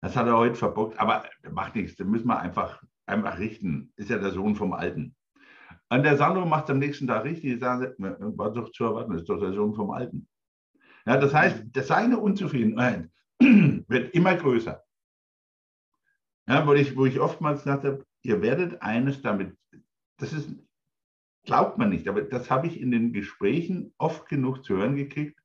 [0.00, 3.92] das hat er heute verbockt, aber macht nichts, den müssen wir einfach, einfach richten.
[3.96, 5.14] Ist ja der Sohn vom Alten.
[5.88, 9.28] Und der Sandro macht es am nächsten Tag richtig, sagen, war doch zu erwarten, ist
[9.28, 10.28] doch der Sohn vom Alten.
[11.06, 13.08] Ja, das heißt, seine Unzufriedenheit
[13.88, 14.82] wird immer größer.
[16.48, 19.56] Ja, wo, ich, wo ich oftmals gesagt habe, ihr werdet eines damit,
[20.18, 20.48] das ist,
[21.44, 25.40] glaubt man nicht, aber das habe ich in den Gesprächen oft genug zu hören gekriegt.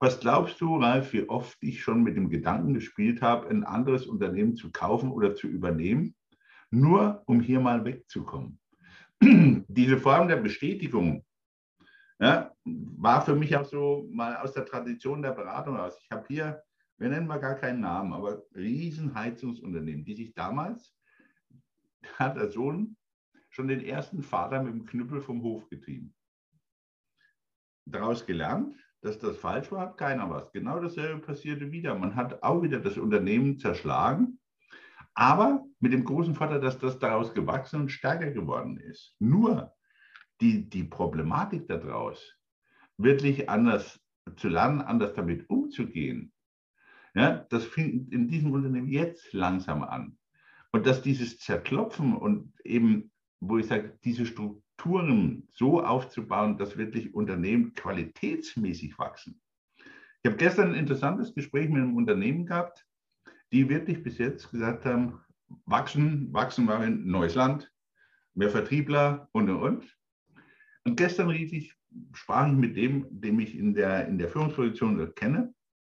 [0.00, 4.06] Was glaubst du, Ralf, wie oft ich schon mit dem Gedanken gespielt habe, ein anderes
[4.06, 6.14] Unternehmen zu kaufen oder zu übernehmen,
[6.70, 8.60] nur um hier mal wegzukommen?
[9.20, 11.24] diese Form der Bestätigung
[12.20, 15.98] ja, war für mich auch so mal aus der Tradition der Beratung aus.
[16.02, 16.62] Ich habe hier,
[16.98, 20.94] wir nennen mal gar keinen Namen, aber Riesenheizungsunternehmen, die sich damals,
[22.18, 22.96] hat der Sohn
[23.50, 26.14] schon den ersten Vater mit dem Knüppel vom Hof getrieben.
[27.86, 30.52] Daraus gelernt, dass das falsch war, hat keiner was.
[30.52, 31.94] Genau dasselbe passierte wieder.
[31.94, 34.38] Man hat auch wieder das Unternehmen zerschlagen
[35.18, 39.16] aber mit dem großen Vorteil, dass das daraus gewachsen und stärker geworden ist.
[39.18, 39.74] Nur
[40.40, 42.38] die, die Problematik daraus,
[42.98, 44.00] wirklich anders
[44.36, 46.32] zu lernen, anders damit umzugehen,
[47.18, 50.16] ja, das fängt in diesem Unternehmen jetzt langsam an.
[50.70, 57.14] Und dass dieses Zerklopfen und eben, wo ich sage, diese Strukturen so aufzubauen, dass wirklich
[57.14, 59.40] Unternehmen qualitätsmäßig wachsen.
[60.22, 62.86] Ich habe gestern ein interessantes Gespräch mit einem Unternehmen gehabt,
[63.50, 65.20] die wirklich bis jetzt gesagt haben,
[65.64, 67.72] wachsen, wachsen wir in neues Land,
[68.34, 69.96] mehr Vertriebler und und und.
[70.84, 71.74] Und gestern rief ich,
[72.12, 75.52] sprach ich mit dem, dem ich in der, in der Führungsposition kenne.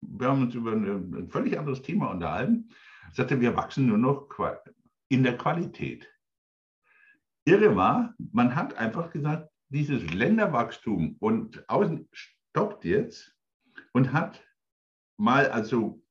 [0.09, 2.69] Wir haben uns über ein, völlig anderes Thema unterhalten.
[3.09, 4.29] Er sagte, wir wachsen nur noch
[5.09, 6.11] in der Qualität.
[7.45, 13.37] Irre war, man hat einfach gesagt, dieses Länderwachstum und außen stoppt jetzt
[13.93, 14.43] und hat
[15.19, 16.03] mal also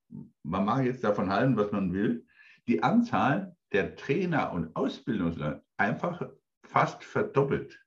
[0.44, 2.26] man mag jetzt davon halten, was man will,
[2.68, 6.22] die Anzahl der Trainer und Ausbildungsleute einfach
[6.66, 7.80] fast verdoppelt.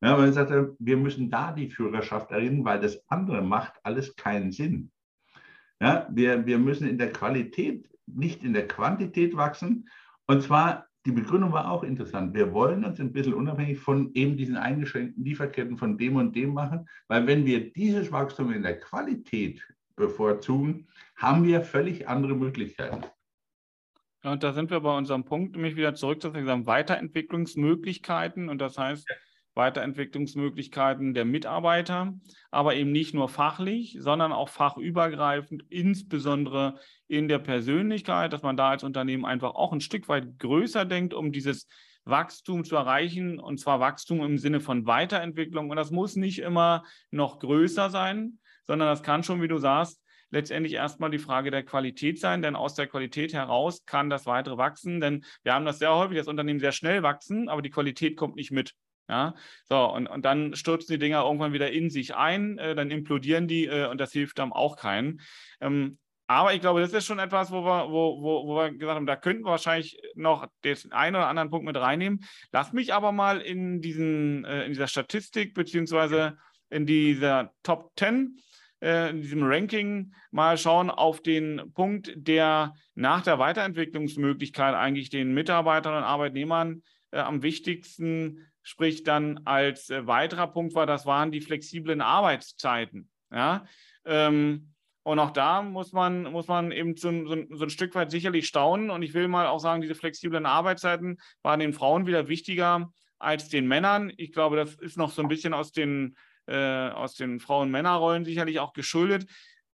[0.00, 4.52] Ja, man sagt, wir müssen da die Führerschaft erinnern, weil das andere macht alles keinen
[4.52, 4.92] Sinn.
[5.80, 9.88] Ja, wir, wir müssen in der Qualität, nicht in der Quantität wachsen.
[10.26, 12.34] Und zwar, die Begründung war auch interessant.
[12.34, 16.54] Wir wollen uns ein bisschen unabhängig von eben diesen eingeschränkten Lieferketten von dem und dem
[16.54, 19.62] machen, weil wenn wir dieses Wachstum in der Qualität
[19.96, 23.04] bevorzugen, haben wir völlig andere Möglichkeiten.
[24.24, 28.48] Ja, und da sind wir bei unserem Punkt, nämlich wieder zurück zu sagen, Weiterentwicklungsmöglichkeiten.
[28.48, 29.06] Und das heißt,
[29.54, 32.14] Weiterentwicklungsmöglichkeiten der Mitarbeiter,
[32.50, 38.70] aber eben nicht nur fachlich, sondern auch fachübergreifend, insbesondere in der Persönlichkeit, dass man da
[38.70, 41.68] als Unternehmen einfach auch ein Stück weit größer denkt, um dieses
[42.04, 45.70] Wachstum zu erreichen, und zwar Wachstum im Sinne von Weiterentwicklung.
[45.70, 50.02] Und das muss nicht immer noch größer sein, sondern das kann schon, wie du sagst,
[50.30, 54.56] letztendlich erstmal die Frage der Qualität sein, denn aus der Qualität heraus kann das weitere
[54.58, 58.16] wachsen, denn wir haben das sehr häufig, das Unternehmen sehr schnell wachsen, aber die Qualität
[58.16, 58.74] kommt nicht mit.
[59.08, 62.90] Ja, so, und, und dann stürzen die Dinger irgendwann wieder in sich ein, äh, dann
[62.90, 65.20] implodieren die äh, und das hilft dann auch keinen.
[65.60, 68.96] Ähm, aber ich glaube, das ist schon etwas, wo wir, wo, wo, wo wir gesagt
[68.96, 72.24] haben, da könnten wir wahrscheinlich noch den einen oder anderen Punkt mit reinnehmen.
[72.50, 76.38] Lass mich aber mal in, diesen, äh, in dieser Statistik beziehungsweise
[76.70, 78.38] in dieser Top 10
[78.80, 85.34] äh, in diesem Ranking mal schauen auf den Punkt, der nach der Weiterentwicklungsmöglichkeit eigentlich den
[85.34, 91.30] Mitarbeitern und Arbeitnehmern äh, am wichtigsten, sprich dann als äh, weiterer Punkt war, das waren
[91.30, 93.08] die flexiblen Arbeitszeiten.
[93.30, 93.64] Ja?
[94.04, 94.74] Ähm,
[95.04, 98.48] und auch da muss man, muss man eben so, so, so, ein Stück weit sicherlich
[98.48, 98.90] staunen.
[98.90, 103.48] Und ich will mal auch sagen, diese flexiblen Arbeitszeiten waren den Frauen wieder wichtiger als
[103.48, 104.12] den Männern.
[104.16, 106.16] Ich glaube, das ist noch so ein bisschen aus den
[106.46, 109.26] äh, aus den Frauen-Männer-Rollen sicherlich auch geschuldet.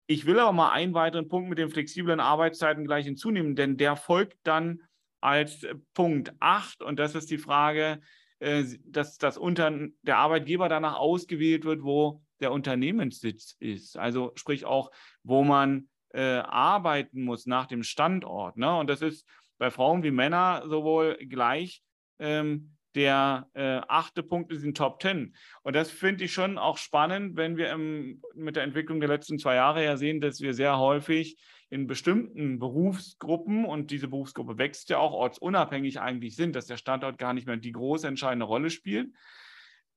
[0.06, 3.96] Ich will aber mal einen weiteren Punkt mit den flexiblen Arbeitszeiten gleich hinzunehmen, denn der
[3.96, 4.82] folgt dann
[5.20, 8.00] als Punkt 8 und das ist die Frage,
[8.40, 9.70] äh, dass das unter
[10.02, 13.96] der Arbeitgeber danach ausgewählt wird, wo der Unternehmenssitz ist.
[13.96, 14.90] Also sprich auch,
[15.22, 18.56] wo man äh, arbeiten muss nach dem Standort.
[18.56, 18.76] Ne?
[18.76, 19.26] Und das ist
[19.58, 21.82] bei Frauen wie Männern sowohl gleich
[22.18, 25.36] ähm, der äh, achte Punkt ist in Top 10.
[25.62, 29.38] Und das finde ich schon auch spannend, wenn wir im, mit der Entwicklung der letzten
[29.38, 31.36] zwei Jahre ja sehen, dass wir sehr häufig
[31.70, 37.16] in bestimmten Berufsgruppen, und diese Berufsgruppe wächst ja auch ortsunabhängig eigentlich sind, dass der Standort
[37.16, 39.14] gar nicht mehr die große entscheidende Rolle spielt.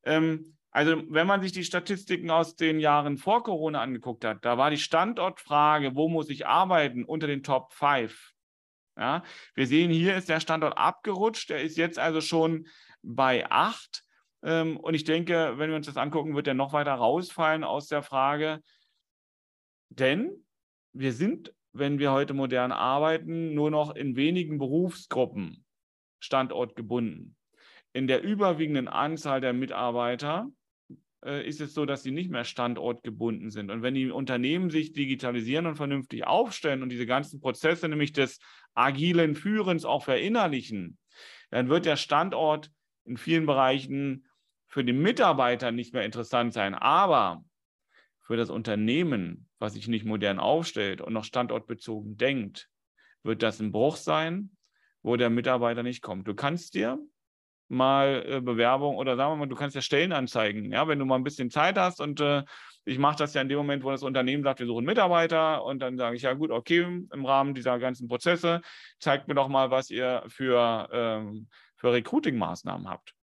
[0.03, 4.57] Ähm, also wenn man sich die Statistiken aus den Jahren vor Corona angeguckt hat, da
[4.57, 8.33] war die Standortfrage, wo muss ich arbeiten, unter den Top 5.
[8.95, 9.23] Ja,
[9.55, 11.49] wir sehen, hier ist der Standort abgerutscht.
[11.49, 12.67] Der ist jetzt also schon
[13.01, 14.03] bei 8.
[14.43, 17.87] Ähm, und ich denke, wenn wir uns das angucken, wird er noch weiter rausfallen aus
[17.87, 18.61] der Frage.
[19.89, 20.45] Denn
[20.91, 25.65] wir sind, wenn wir heute modern arbeiten, nur noch in wenigen Berufsgruppen
[26.19, 27.35] standortgebunden.
[27.91, 30.49] In der überwiegenden Anzahl der Mitarbeiter
[31.25, 33.71] äh, ist es so, dass sie nicht mehr standortgebunden sind.
[33.71, 38.39] Und wenn die Unternehmen sich digitalisieren und vernünftig aufstellen und diese ganzen Prozesse, nämlich des
[38.73, 40.97] agilen Führens, auch verinnerlichen,
[41.49, 42.71] dann wird der Standort
[43.05, 44.25] in vielen Bereichen
[44.67, 46.73] für den Mitarbeiter nicht mehr interessant sein.
[46.73, 47.43] Aber
[48.23, 52.69] für das Unternehmen, was sich nicht modern aufstellt und noch standortbezogen denkt,
[53.21, 54.51] wird das ein Bruch sein,
[55.01, 56.27] wo der Mitarbeiter nicht kommt.
[56.27, 56.97] Du kannst dir
[57.67, 61.15] mal äh, Bewerbung oder sagen wir mal, du kannst ja Stellenanzeigen, ja, wenn du mal
[61.15, 62.43] ein bisschen Zeit hast und äh,
[62.85, 65.79] ich mache das ja in dem Moment, wo das Unternehmen sagt, wir suchen Mitarbeiter und
[65.79, 68.61] dann sage ich, ja gut, okay, im Rahmen dieser ganzen Prozesse,
[68.99, 73.13] zeigt mir doch mal, was ihr für, ähm, für Recruiting-Maßnahmen habt.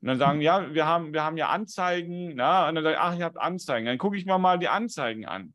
[0.00, 3.00] Und dann sagen, ja, wir haben, wir haben ja Anzeigen, na, und dann sage ich,
[3.00, 3.86] ach, ihr habt Anzeigen.
[3.86, 5.54] Dann gucke ich mir mal die Anzeigen an.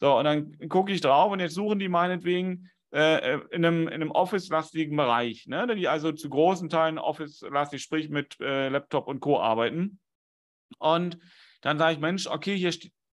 [0.00, 3.94] So, und dann gucke ich drauf und jetzt suchen die meinetwegen äh, in einem, in
[3.94, 5.72] einem Office-lastigen Bereich, ne?
[5.76, 9.40] die also zu großen Teilen Office-lastig, sprich mit äh, Laptop und Co.
[9.40, 10.00] arbeiten.
[10.78, 11.18] Und
[11.60, 12.72] dann sage ich, Mensch, okay, hier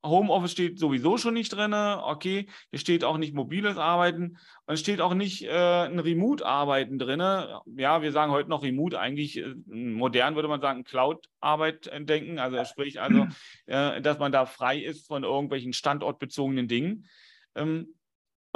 [0.04, 1.72] Homeoffice steht sowieso schon nicht drin.
[1.74, 6.98] Okay, hier steht auch nicht mobiles Arbeiten und es steht auch nicht äh, ein Remote-Arbeiten
[6.98, 7.20] drin.
[7.20, 12.38] Ja, wir sagen heute noch Remote, eigentlich äh, modern würde man sagen Cloud-Arbeit denken.
[12.38, 13.26] Also sprich also,
[13.66, 17.06] äh, dass man da frei ist von irgendwelchen standortbezogenen Dingen.
[17.54, 17.94] Ähm,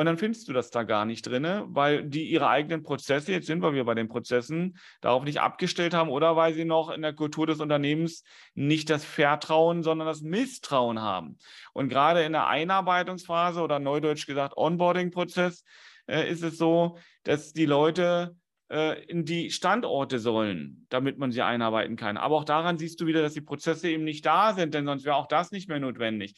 [0.00, 3.46] und dann findest du das da gar nicht drin, weil die ihre eigenen Prozesse, jetzt
[3.46, 7.12] sind wir bei den Prozessen, darauf nicht abgestellt haben oder weil sie noch in der
[7.12, 8.24] Kultur des Unternehmens
[8.54, 11.36] nicht das Vertrauen, sondern das Misstrauen haben.
[11.74, 15.64] Und gerade in der Einarbeitungsphase oder neudeutsch gesagt Onboarding-Prozess
[16.06, 18.34] äh, ist es so, dass die Leute
[18.70, 22.16] äh, in die Standorte sollen, damit man sie einarbeiten kann.
[22.16, 25.04] Aber auch daran siehst du wieder, dass die Prozesse eben nicht da sind, denn sonst
[25.04, 26.36] wäre auch das nicht mehr notwendig.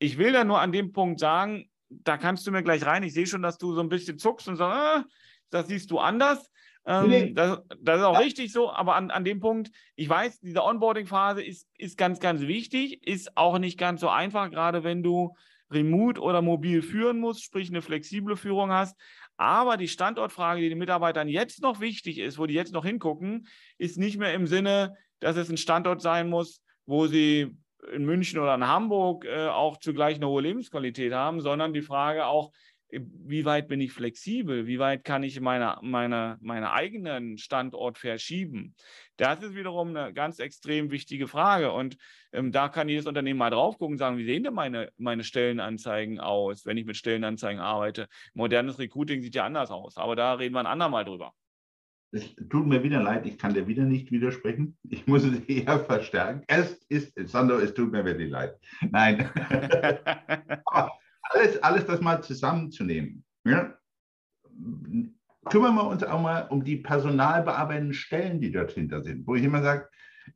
[0.00, 1.68] Ich will da nur an dem Punkt sagen,
[2.04, 3.02] da kannst du mir gleich rein.
[3.02, 5.04] Ich sehe schon, dass du so ein bisschen zuckst und sagst, ah,
[5.50, 6.50] das siehst du anders.
[6.84, 7.32] Ähm, nee.
[7.32, 8.20] das, das, ist auch ja.
[8.20, 12.40] richtig so, aber an, an dem Punkt, ich weiß, diese Onboarding-Phase ist, ist ganz, ganz
[12.40, 15.36] wichtig, ist auch nicht ganz so einfach, gerade wenn du
[15.70, 18.96] remote oder mobil führen musst, sprich eine flexible Führung hast.
[19.36, 23.46] Aber die Standortfrage, die den Mitarbeitern jetzt noch wichtig ist, wo die jetzt noch hingucken,
[23.78, 27.56] ist nicht mehr im Sinne, dass es ein Standort sein muss, wo sie
[27.92, 32.26] in München oder in Hamburg äh, auch zugleich eine hohe Lebensqualität haben, sondern die Frage
[32.26, 32.52] auch,
[32.88, 34.66] äh, wie weit bin ich flexibel?
[34.66, 38.74] Wie weit kann ich meine, meine, meine eigenen Standort verschieben?
[39.16, 41.72] Das ist wiederum eine ganz extrem wichtige Frage.
[41.72, 41.96] Und
[42.32, 45.24] ähm, da kann jedes Unternehmen mal drauf gucken und sagen, wie sehen denn meine, meine
[45.24, 48.08] Stellenanzeigen aus, wenn ich mit Stellenanzeigen arbeite?
[48.34, 51.34] Modernes Recruiting sieht ja anders aus, aber da reden wir ein andermal drüber.
[52.14, 54.76] Es tut mir wieder leid, ich kann dir wieder nicht widersprechen.
[54.88, 56.44] Ich muss es eher verstärken.
[56.46, 58.54] Es ist, Sandro, es tut mir wirklich leid.
[58.90, 59.30] Nein.
[60.66, 60.92] Aber
[61.22, 63.24] alles, alles das mal zusammenzunehmen.
[63.44, 63.74] Ja?
[65.46, 69.42] Kümmern wir uns auch mal um die personalbearbeitenden Stellen, die dort hinter sind, wo ich
[69.42, 69.88] immer sage,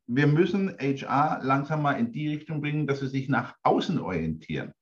[0.07, 4.72] wir müssen HR langsam mal in die Richtung bringen, dass sie sich nach außen orientieren.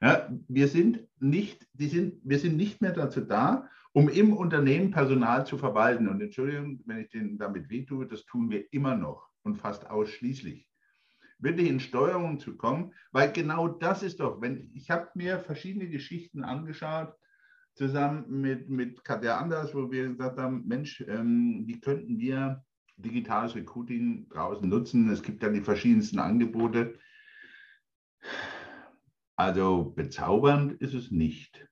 [0.00, 4.90] Ja, wir sind nicht, die sind, wir sind nicht mehr dazu da, um im Unternehmen
[4.90, 6.06] Personal zu verwalten.
[6.06, 10.68] Und Entschuldigung, wenn ich denen damit wehtue, das tun wir immer noch und fast ausschließlich.
[11.38, 15.88] Wirklich in Steuerung zu kommen, weil genau das ist doch, wenn ich habe mir verschiedene
[15.88, 17.14] Geschichten angeschaut,
[17.72, 22.62] zusammen mit, mit Katja Anders, wo wir gesagt haben, Mensch, ähm, wie könnten wir
[22.98, 25.08] digitales Recruiting draußen nutzen?
[25.08, 26.98] Es gibt dann die verschiedensten Angebote.
[29.36, 31.66] Also bezaubernd ist es nicht.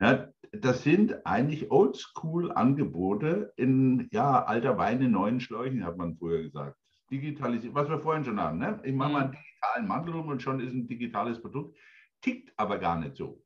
[0.00, 6.42] Ja, das sind eigentlich Oldschool-Angebote in ja, alter Wein in neuen Schläuchen, hat man früher
[6.42, 6.76] gesagt.
[7.10, 8.58] Digitalisiert, was wir vorhin schon haben.
[8.58, 8.80] Ne?
[8.84, 9.36] Ich mache mal einen mhm.
[9.36, 11.76] digitalen Mantel rum und schon ist ein digitales Produkt.
[12.22, 13.42] Tickt aber gar nicht so.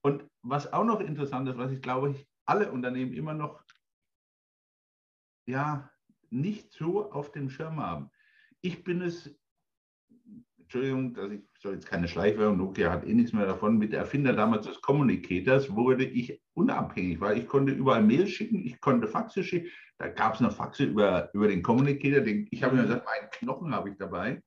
[0.00, 3.62] Und was auch noch interessant ist, was ich glaube, ich alle Unternehmen immer noch
[5.46, 5.90] ja,
[6.30, 8.10] nicht so auf dem Schirm haben.
[8.60, 9.38] Ich bin es
[10.74, 13.76] Entschuldigung, dass ich soll jetzt keine Schleichwerbung, Nokia hat eh nichts mehr davon.
[13.76, 18.64] Mit der Erfinder damals des Communicators wurde ich unabhängig, weil ich konnte überall Mails schicken,
[18.64, 19.68] ich konnte Faxe schicken.
[19.98, 22.20] Da gab es noch Faxe über, über den Communicator.
[22.20, 24.42] Den, ich habe mir gesagt, meinen Knochen habe ich dabei.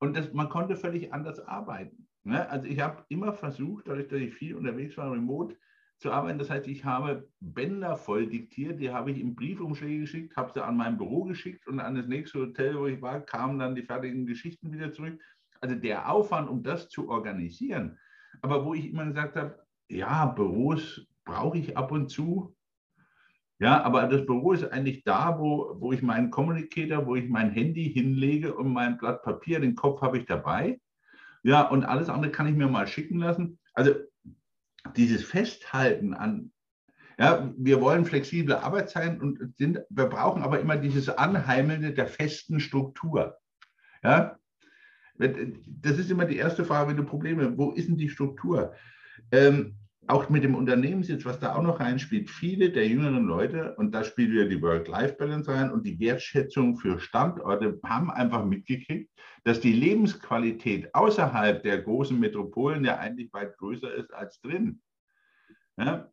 [0.00, 2.06] Und das, man konnte völlig anders arbeiten.
[2.24, 2.46] Ne?
[2.50, 5.56] Also ich habe immer versucht, dadurch, dass ich viel unterwegs war, remote,
[6.02, 6.38] zu arbeiten.
[6.38, 10.62] Das heißt, ich habe Bänder voll diktiert, die habe ich in Briefumschläge geschickt, habe sie
[10.62, 13.84] an mein Büro geschickt und an das nächste Hotel, wo ich war, kamen dann die
[13.84, 15.20] fertigen Geschichten wieder zurück.
[15.60, 17.98] Also der Aufwand, um das zu organisieren.
[18.42, 22.54] Aber wo ich immer gesagt habe, ja, Büros brauche ich ab und zu.
[23.60, 27.52] Ja, aber das Büro ist eigentlich da, wo, wo ich meinen Communicator, wo ich mein
[27.52, 30.80] Handy hinlege und mein Blatt Papier, den Kopf habe ich dabei.
[31.44, 33.60] Ja, und alles andere kann ich mir mal schicken lassen.
[33.74, 33.92] Also
[34.96, 36.52] dieses Festhalten an,
[37.18, 42.58] ja, wir wollen flexible Arbeitszeiten und sind, wir brauchen aber immer dieses Anheimelnde der festen
[42.58, 43.38] Struktur.
[44.02, 44.38] Ja,
[45.18, 48.74] das ist immer die erste Frage, wenn du Probleme, wo ist denn die Struktur?
[49.30, 49.76] Ähm,
[50.08, 54.02] auch mit dem Unternehmenssitz, was da auch noch reinspielt, viele der jüngeren Leute, und da
[54.02, 59.10] spielt wieder die Work-Life-Balance rein und die Wertschätzung für Standorte, haben einfach mitgekriegt,
[59.44, 64.82] dass die Lebensqualität außerhalb der großen Metropolen ja eigentlich weit größer ist als drin.
[65.76, 66.10] Ja?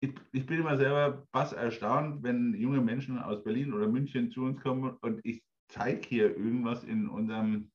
[0.00, 4.42] Ich, ich, bin immer selber was erstaunt, wenn junge Menschen aus Berlin oder München zu
[4.42, 7.70] uns kommen und ich zeige hier irgendwas in unserem,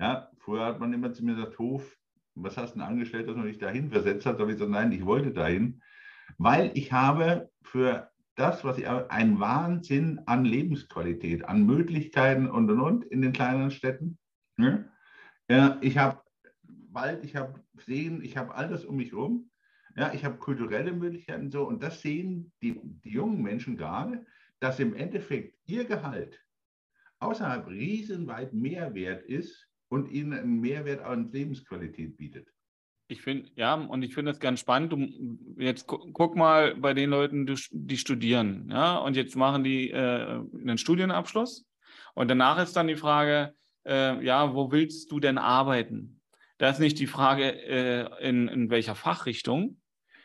[0.00, 1.96] ja, früher hat man immer zu mir gesagt, Hof,
[2.36, 4.36] was hast du denn angestellt, dass man dich dahin versetzt hat?
[4.36, 5.82] Da habe ich gesagt, nein, ich wollte dahin,
[6.38, 12.80] weil ich habe für das, was ich ein Wahnsinn an Lebensqualität, an Möglichkeiten und und
[12.80, 14.18] und in den kleineren Städten.
[14.56, 14.90] Ne?
[15.48, 16.20] Ja, ich habe
[16.90, 19.50] Wald, ich habe Seen, ich habe all das um mich herum.
[19.96, 24.26] Ja, ich habe kulturelle Möglichkeiten so und das sehen die, die jungen Menschen gerade,
[24.60, 26.38] dass im Endeffekt ihr Gehalt
[27.18, 32.48] außerhalb riesenweit mehr wert ist und ihnen einen Mehrwert an Lebensqualität bietet.
[33.08, 34.92] Ich finde, ja, und ich finde das ganz spannend.
[34.92, 39.90] Du, jetzt gu guck mal bei den Leuten, die studieren, ja, und jetzt machen die
[39.90, 41.66] äh, einen Studienabschluss.
[42.14, 43.54] Und danach ist dann die Frage,
[43.86, 46.20] äh, ja, wo willst du denn arbeiten?
[46.58, 49.80] Da ist nicht die Frage, äh, in, in welcher Fachrichtung,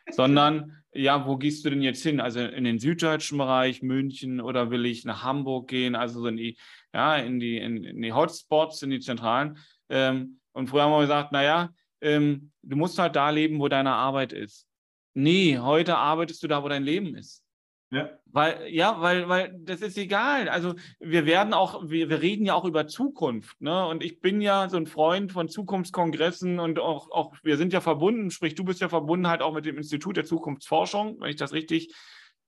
[0.10, 2.20] sondern ja, wo gehst du denn jetzt hin?
[2.20, 6.58] Also in den süddeutschen Bereich, München oder will ich nach Hamburg gehen, also in die,
[6.94, 9.58] ja, in die, in, in die Hotspots, in die Zentralen.
[9.90, 11.70] Ähm, und früher haben wir gesagt, naja,
[12.02, 14.68] ähm, du musst halt da leben, wo deine Arbeit ist.
[15.14, 17.44] Nee, heute arbeitest du da, wo dein Leben ist.
[17.92, 18.10] Ja.
[18.26, 20.48] Weil, ja, weil, weil das ist egal.
[20.48, 23.62] Also wir werden auch, wir, wir reden ja auch über Zukunft.
[23.62, 23.86] Ne?
[23.86, 27.82] Und ich bin ja so ein Freund von Zukunftskongressen und auch, auch, wir sind ja
[27.82, 31.36] verbunden, sprich, du bist ja verbunden halt auch mit dem Institut der Zukunftsforschung, wenn ich
[31.36, 31.94] das richtig.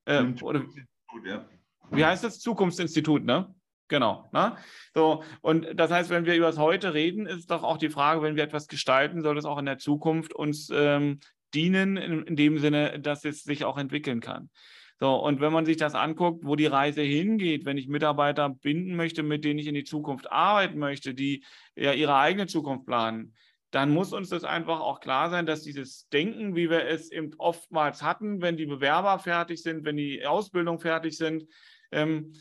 [0.06, 0.64] Äh, oder,
[1.26, 1.46] ja.
[1.92, 2.40] Wie heißt das?
[2.40, 3.54] Zukunftsinstitut, ne?
[3.90, 4.30] Genau.
[4.32, 4.56] Ne?
[4.94, 8.22] So, und das heißt, wenn wir über das Heute reden, ist doch auch die Frage,
[8.22, 11.20] wenn wir etwas gestalten, soll es auch in der Zukunft uns ähm,
[11.54, 14.50] dienen, in, in, dem Sinne, dass es sich auch entwickeln kann.
[15.00, 18.96] So, und wenn man sich das anguckt, wo die Reise hingeht, wenn ich Mitarbeiter binden
[18.96, 21.44] möchte, mit denen ich in die Zukunft arbeiten möchte, die
[21.76, 23.34] ja ihre eigene Zukunft planen,
[23.72, 27.32] dann muss uns das einfach auch klar sein, dass dieses Denken, wie wir es eben
[27.40, 31.46] oftmals hatten, wenn die Bewerber fertig sind, wenn die Ausbildung fertig sind,
[31.92, 32.34] ähm,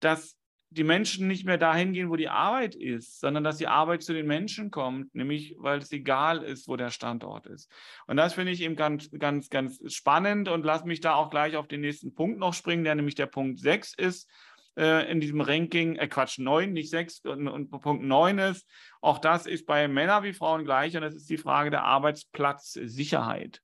[0.00, 0.39] dass
[0.70, 4.12] die Menschen nicht mehr dahin gehen, wo die Arbeit ist, sondern dass die Arbeit zu
[4.12, 7.70] den Menschen kommt, nämlich weil es egal ist, wo der Standort ist.
[8.06, 11.56] Und das finde ich eben ganz, ganz, ganz spannend und lass mich da auch gleich
[11.56, 14.30] auf den nächsten Punkt noch springen, der nämlich der Punkt 6 ist
[14.76, 18.64] äh, in diesem Ranking, äh Quatsch, 9, nicht 6 und, und Punkt 9 ist.
[19.00, 23.60] Auch das ist bei Männern wie Frauen gleich und das ist die Frage der Arbeitsplatzsicherheit.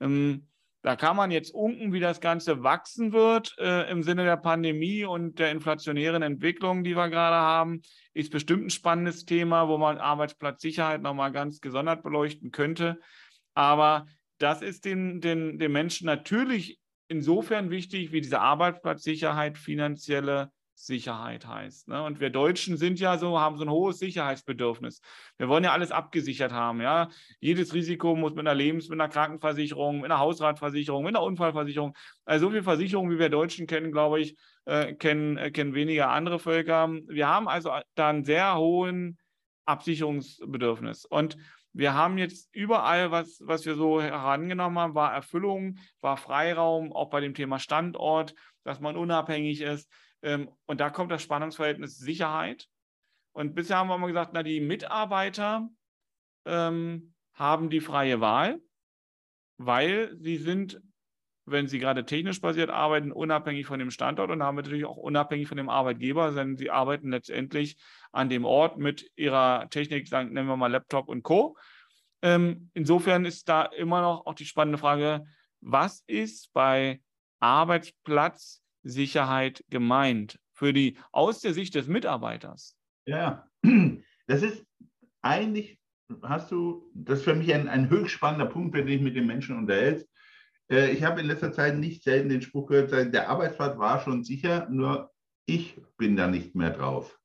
[0.00, 0.48] Ähm,
[0.84, 5.06] da kann man jetzt unken, wie das Ganze wachsen wird äh, im Sinne der Pandemie
[5.06, 7.80] und der inflationären Entwicklung, die wir gerade haben.
[8.12, 13.00] Ist bestimmt ein spannendes Thema, wo man Arbeitsplatzsicherheit nochmal ganz gesondert beleuchten könnte.
[13.54, 14.04] Aber
[14.36, 16.78] das ist den, den, den Menschen natürlich
[17.08, 21.88] insofern wichtig, wie diese Arbeitsplatzsicherheit finanzielle Sicherheit heißt.
[21.88, 22.02] Ne?
[22.02, 25.00] Und wir Deutschen sind ja so, haben so ein hohes Sicherheitsbedürfnis.
[25.38, 26.80] Wir wollen ja alles abgesichert haben.
[26.80, 27.08] Ja?
[27.40, 31.96] Jedes Risiko muss mit einer Lebens-, mit einer Krankenversicherung, mit einer Hausratversicherung, mit einer Unfallversicherung.
[32.24, 36.10] Also so viel Versicherung, wie wir Deutschen kennen, glaube ich, äh, kennen, äh, kennen weniger
[36.10, 36.88] andere Völker.
[37.06, 39.18] Wir haben also da einen sehr hohen
[39.66, 41.04] Absicherungsbedürfnis.
[41.04, 41.36] Und
[41.72, 47.10] wir haben jetzt überall, was, was wir so herangenommen haben, war Erfüllung, war Freiraum, auch
[47.10, 49.90] bei dem Thema Standort, dass man unabhängig ist.
[50.24, 52.68] Ähm, und da kommt das Spannungsverhältnis Sicherheit.
[53.32, 55.68] Und bisher haben wir immer gesagt, na, die Mitarbeiter
[56.44, 58.60] ähm, haben die freie Wahl,
[59.58, 60.80] weil sie sind
[61.46, 65.46] wenn sie gerade technisch basiert arbeiten, unabhängig von dem Standort und damit natürlich auch unabhängig
[65.46, 67.76] von dem Arbeitgeber, denn sie arbeiten letztendlich
[68.12, 71.56] an dem Ort mit ihrer Technik, sagen, nennen wir mal Laptop und Co.
[72.22, 75.26] Ähm, insofern ist da immer noch auch die spannende Frage,
[75.60, 77.02] was ist bei
[78.84, 82.76] Arbeitsplatzsicherheit gemeint für die aus der Sicht des Mitarbeiters?
[83.06, 83.48] Ja,
[84.26, 84.64] das ist
[85.22, 85.78] eigentlich,
[86.22, 89.16] hast du, das ist für mich ein, ein höchst spannender Punkt, wenn du dich mit
[89.16, 90.08] den Menschen unterhältst.
[90.70, 94.22] Äh, ich habe in letzter Zeit nicht selten den Spruch gehört, der Arbeitsplatz war schon
[94.22, 95.10] sicher, nur
[95.46, 97.18] ich bin da nicht mehr drauf.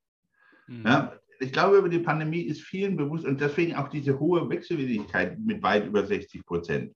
[0.68, 0.86] Mhm.
[0.86, 5.40] Ja, ich glaube, über die Pandemie ist vielen bewusst und deswegen auch diese hohe Wechselwilligkeit
[5.40, 6.94] mit weit über 60 Prozent.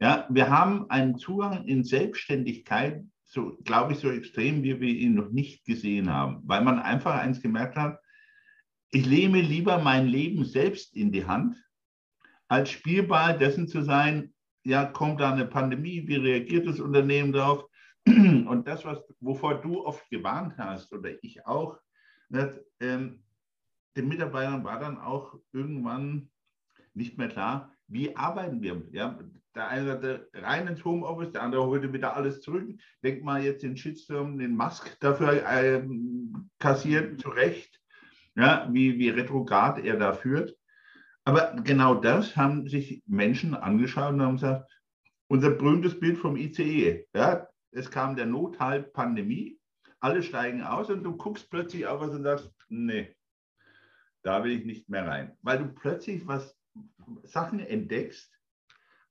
[0.00, 5.14] Ja, wir haben einen Zugang in Selbstständigkeit, so glaube ich, so extrem, wie wir ihn
[5.14, 8.00] noch nicht gesehen haben, weil man einfach eins gemerkt hat,
[8.90, 11.56] ich nehme lieber mein Leben selbst in die Hand,
[12.48, 17.64] als Spielball dessen zu sein, ja, kommt da eine Pandemie, wie reagiert das Unternehmen darauf?
[18.06, 21.78] Und das, was, wovor du oft gewarnt hast, oder ich auch,
[22.30, 23.22] dass, ähm,
[23.96, 26.30] den Mitarbeitern war dann auch irgendwann
[26.94, 28.82] nicht mehr klar, wie arbeiten wir.
[28.90, 29.18] Ja,
[29.54, 32.68] der eine sagte rein ins Homeoffice, der andere holte wieder alles zurück.
[33.02, 37.80] Denk mal jetzt den Shitstorm, den Musk dafür ähm, kassiert, zu Recht,
[38.36, 40.56] ja, wie, wie retrograd er da führt.
[41.24, 44.70] Aber genau das haben sich Menschen angeschaut und haben gesagt,
[45.28, 49.58] unser berühmtes Bild vom ICE, ja, es kam der Nothalt Pandemie,
[50.00, 53.14] alle steigen aus und du guckst plötzlich auf was und sagst, nee,
[54.22, 55.36] da will ich nicht mehr rein.
[55.42, 56.56] Weil du plötzlich was
[57.24, 58.39] Sachen entdeckst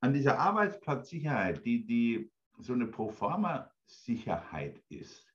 [0.02, 5.26] an dieser Arbeitsplatzsicherheit, die, die so eine Proforma-Sicherheit ist.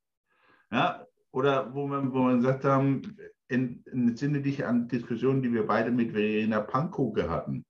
[0.71, 3.03] Ja, oder wo man, wo man sagt, ähm,
[3.49, 7.65] entsinne dich an Diskussionen, die wir beide mit Verena Pankoke hatten.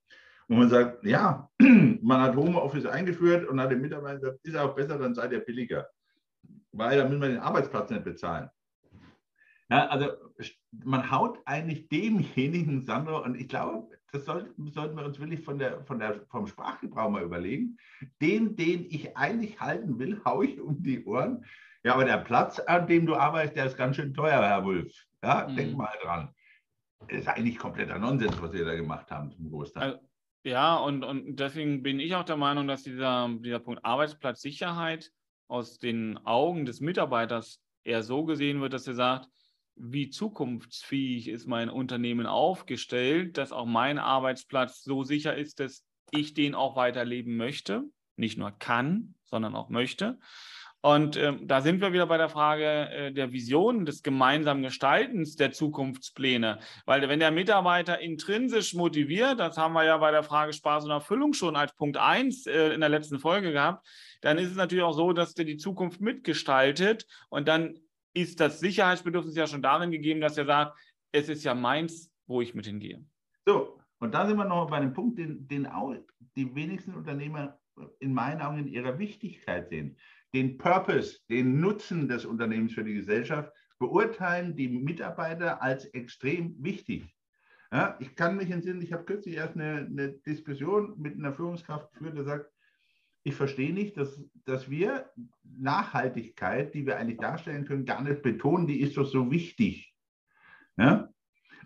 [0.49, 4.75] Wo man sagt, ja, man hat Homeoffice eingeführt und hat den Mitarbeitern gesagt, ist auch
[4.75, 5.89] besser, dann seid ihr billiger.
[6.73, 8.51] Weil dann müssen wir den Arbeitsplatz nicht bezahlen.
[9.71, 10.11] Ja, also
[10.85, 15.59] man haut eigentlich demjenigen, Sandro, und ich glaube, das sollten, sollten wir uns wirklich von
[15.59, 17.77] der, von der, vom Sprachgebrauch mal überlegen.
[18.21, 21.45] Den, den ich eigentlich halten will, haue ich um die Ohren.
[21.83, 24.95] Ja, aber der Platz, an dem du arbeitest, der ist ganz schön teuer, Herr Wulff.
[25.23, 25.57] Ja, mhm.
[25.57, 26.33] denk mal dran.
[27.09, 29.83] Das ist eigentlich kompletter Nonsens, was wir da gemacht haben zum Großteil.
[29.83, 29.99] Also,
[30.45, 35.11] ja, und, und deswegen bin ich auch der Meinung, dass dieser, dieser Punkt Arbeitsplatzsicherheit
[35.49, 39.29] aus den Augen des Mitarbeiters eher so gesehen wird, dass er sagt,
[39.77, 46.35] wie zukunftsfähig ist mein Unternehmen aufgestellt, dass auch mein Arbeitsplatz so sicher ist, dass ich
[46.35, 47.85] den auch weiterleben möchte,
[48.17, 50.19] nicht nur kann, sondern auch möchte.
[50.85, 55.35] Und ähm, da sind wir wieder bei der Frage äh, der Vision, des gemeinsamen Gestaltens
[55.35, 56.59] der Zukunftspläne.
[56.85, 60.91] Weil wenn der Mitarbeiter intrinsisch motiviert, das haben wir ja bei der Frage Spaß und
[60.91, 63.87] Erfüllung schon als Punkt 1 äh, in der letzten Folge gehabt,
[64.21, 67.79] dann ist es natürlich auch so, dass der die Zukunft mitgestaltet und dann
[68.15, 70.79] ist das Sicherheitsbedürfnis ja schon darin gegeben, dass er sagt,
[71.13, 73.05] es ist ja meins, wo ich mit hingehe.
[73.47, 75.95] So, und da sind wir noch bei einem Punkt, den, den auch
[76.37, 77.59] die wenigsten Unternehmer
[77.99, 79.97] in meinen Augen in ihrer Wichtigkeit sehen
[80.35, 87.15] den Purpose, den Nutzen des Unternehmens für die Gesellschaft, beurteilen die Mitarbeiter als extrem wichtig.
[87.73, 91.93] Ja, ich kann mich entsinnen, ich habe kürzlich erst eine, eine, Diskussion mit einer Führungskraft
[91.93, 92.51] geführt, der sagt,
[93.25, 95.11] ich verstehe nicht, dass, dass wir
[95.43, 99.95] Nachhaltigkeit, die wir eigentlich darstellen können, gar nicht betonen, die ist doch so wichtig.
[100.77, 101.09] Ja?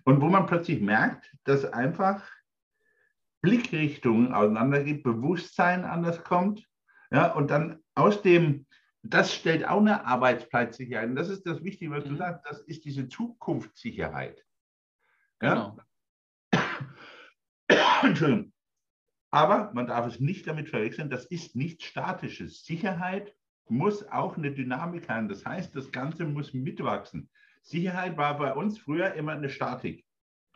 [0.05, 2.27] Und wo man plötzlich merkt, dass einfach
[3.43, 6.65] Blickrichtungen auseinandergehen, Bewusstsein anders kommt,
[7.11, 8.67] ja, und dann aus dem,
[9.03, 11.09] das stellt auch eine Arbeitsplatzsicherheit.
[11.09, 12.11] Und das ist das Wichtige, was mhm.
[12.11, 14.45] du sagst, das ist diese Zukunftssicherheit.
[15.43, 15.77] Ja?
[16.53, 16.63] Genau.
[18.03, 18.53] Entschuldigung.
[19.31, 22.65] Aber man darf es nicht damit verwechseln, das ist nichts Statisches.
[22.65, 23.35] Sicherheit
[23.69, 25.29] muss auch eine Dynamik haben.
[25.29, 27.29] Das heißt, das Ganze muss mitwachsen.
[27.63, 30.05] Sicherheit war bei uns früher immer eine Statik.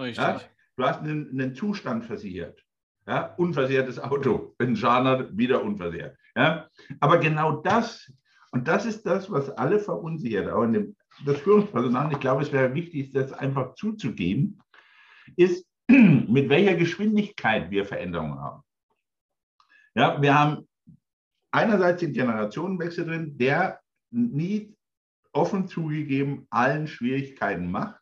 [0.00, 0.24] Richtig.
[0.24, 0.40] Ja?
[0.76, 2.64] Du hast einen, einen Zustand versichert.
[3.06, 4.54] Ja, unversehrtes Auto.
[4.58, 6.16] Wenn Schaden hat, wieder unversehrt.
[6.36, 6.68] Ja,
[7.00, 8.10] aber genau das,
[8.52, 10.96] und das ist das, was alle verunsichert, auch in dem,
[11.26, 14.60] das Führungspersonal, ich glaube, es wäre wichtig, das einfach zuzugeben,
[15.36, 18.62] ist, mit welcher Geschwindigkeit wir Veränderungen haben.
[19.94, 20.68] Ja, wir haben
[21.50, 23.80] einerseits den Generationenwechsel drin, der
[24.10, 24.74] nie
[25.32, 28.00] offen zugegeben allen Schwierigkeiten macht,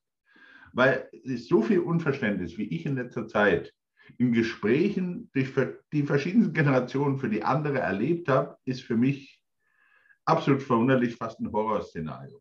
[0.72, 3.72] weil es so viel Unverständnis, wie ich in letzter Zeit
[4.18, 5.52] in Gesprächen durch
[5.92, 9.40] die verschiedenen Generationen für die andere erlebt habe, ist für mich
[10.24, 12.40] absolut verwunderlich, fast ein Horrorszenario.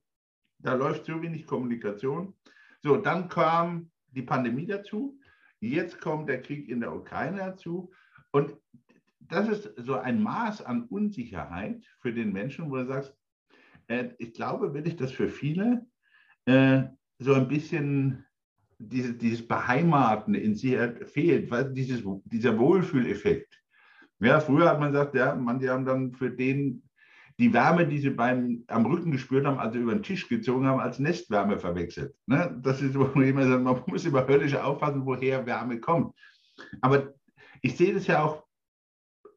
[0.59, 2.33] Da läuft so wenig Kommunikation.
[2.81, 5.18] So, dann kam die Pandemie dazu.
[5.59, 7.91] Jetzt kommt der Krieg in der Ukraine dazu.
[8.31, 8.55] Und
[9.19, 13.15] das ist so ein Maß an Unsicherheit für den Menschen, wo du sagst,
[13.87, 15.85] äh, ich glaube wirklich, dass für viele
[16.45, 16.83] äh,
[17.19, 18.25] so ein bisschen
[18.79, 23.61] diese, dieses Beheimaten in sich fehlt, weil dieses, dieser Wohlfühleffekt.
[24.19, 26.88] Ja, früher hat man gesagt, ja, manche haben dann für den
[27.39, 30.65] die Wärme, die sie beim, am Rücken gespürt haben, als sie über den Tisch gezogen
[30.65, 32.13] haben, als Nestwärme verwechselt.
[32.25, 32.59] Ne?
[32.61, 36.13] Das ist, wo man immer sagt, man muss immer höllisch aufpassen, woher Wärme kommt.
[36.81, 37.13] Aber
[37.61, 38.45] ich sehe das ja auch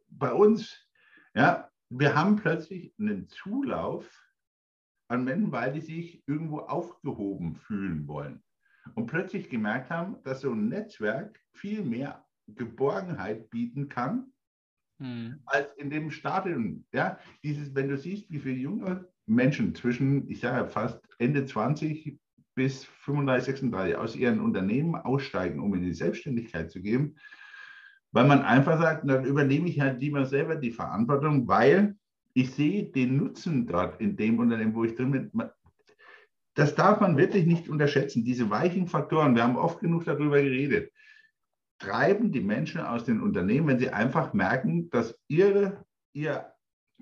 [0.09, 0.77] bei uns.
[1.35, 4.11] Ja, wir haben plötzlich einen Zulauf
[5.09, 8.43] an Menschen, weil die sich irgendwo aufgehoben fühlen wollen.
[8.95, 14.32] Und plötzlich gemerkt haben, dass so ein Netzwerk viel mehr Geborgenheit bieten kann,
[15.03, 15.41] hm.
[15.47, 16.85] als in dem Stadion.
[16.93, 22.19] Ja, dieses, wenn du siehst, wie viele junge Menschen zwischen, ich sage fast Ende 20
[22.55, 27.19] bis 35, 36 aus ihren Unternehmen aussteigen, um in die Selbstständigkeit zu gehen,
[28.13, 31.97] weil man einfach sagt, dann übernehme ich halt lieber selber die Verantwortung, weil
[32.35, 35.31] ich sehe den Nutzen dort in dem Unternehmen, wo ich drin bin.
[36.55, 38.25] Das darf man wirklich nicht unterschätzen.
[38.25, 40.93] Diese weichen Faktoren, wir haben oft genug darüber geredet,
[41.83, 46.53] treiben die Menschen aus den Unternehmen, wenn sie einfach merken, dass ihre, ihr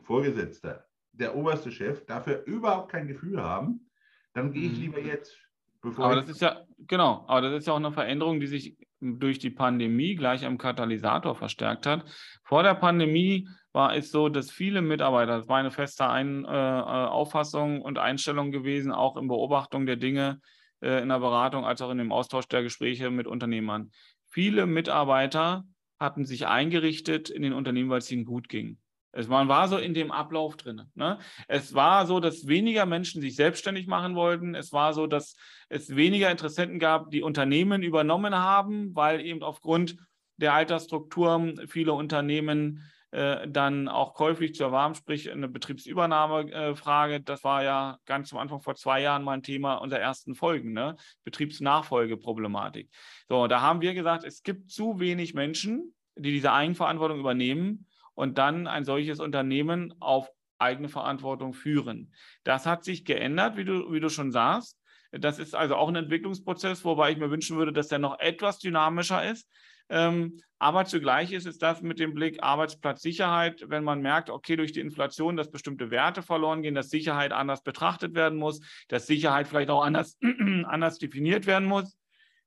[0.03, 3.91] Vorgesetzter, der oberste Chef, dafür überhaupt kein Gefühl haben,
[4.33, 4.83] dann gehe ich mhm.
[4.83, 5.37] lieber jetzt.
[5.83, 8.77] Bevor aber das ist ja, genau, aber das ist ja auch eine Veränderung, die sich
[9.01, 12.05] durch die Pandemie gleich am Katalysator verstärkt hat.
[12.45, 16.49] Vor der Pandemie war es so, dass viele Mitarbeiter, das war eine feste Ein, äh,
[16.49, 20.41] äh, Auffassung und Einstellung gewesen, auch in Beobachtung der Dinge
[20.83, 23.91] äh, in der Beratung als auch in dem Austausch der Gespräche mit Unternehmern.
[24.31, 25.65] Viele Mitarbeiter
[25.99, 28.79] hatten sich eingerichtet in den Unternehmen, weil es ihnen gut ging.
[29.13, 30.83] Es, man war so in dem Ablauf drin.
[30.95, 31.19] Ne?
[31.49, 34.55] Es war so, dass weniger Menschen sich selbstständig machen wollten.
[34.55, 35.37] Es war so, dass
[35.69, 39.97] es weniger Interessenten gab, die Unternehmen übernommen haben, weil eben aufgrund
[40.37, 47.15] der Altersstruktur viele Unternehmen äh, dann auch käuflich zu erwarten, sprich eine Betriebsübernahmefrage.
[47.15, 50.35] Äh, das war ja ganz am Anfang vor zwei Jahren mal ein Thema unserer ersten
[50.35, 50.97] Folgen, ne?
[51.25, 52.89] Betriebsnachfolgeproblematik.
[53.29, 58.39] So, da haben wir gesagt, es gibt zu wenig Menschen, die diese Eigenverantwortung übernehmen und
[58.39, 62.13] dann ein solches Unternehmen auf eigene Verantwortung führen.
[62.45, 64.79] Das hat sich geändert, wie du, wie du schon sagst.
[65.11, 68.59] Das ist also auch ein Entwicklungsprozess, wobei ich mir wünschen würde, dass der noch etwas
[68.59, 69.49] dynamischer ist.
[69.91, 74.73] Ähm, aber zugleich ist es das mit dem Blick Arbeitsplatzsicherheit, wenn man merkt, okay, durch
[74.73, 79.49] die Inflation, dass bestimmte Werte verloren gehen, dass Sicherheit anders betrachtet werden muss, dass Sicherheit
[79.49, 80.19] vielleicht auch anders,
[80.65, 81.97] anders definiert werden muss,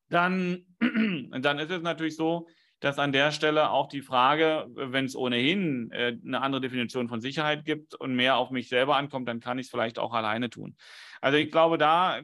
[0.09, 2.47] dann, dann ist es natürlich so,
[2.79, 7.21] dass an der Stelle auch die Frage, wenn es ohnehin äh, eine andere Definition von
[7.21, 10.49] Sicherheit gibt und mehr auf mich selber ankommt, dann kann ich es vielleicht auch alleine
[10.49, 10.75] tun.
[11.21, 12.19] Also ich glaube, da,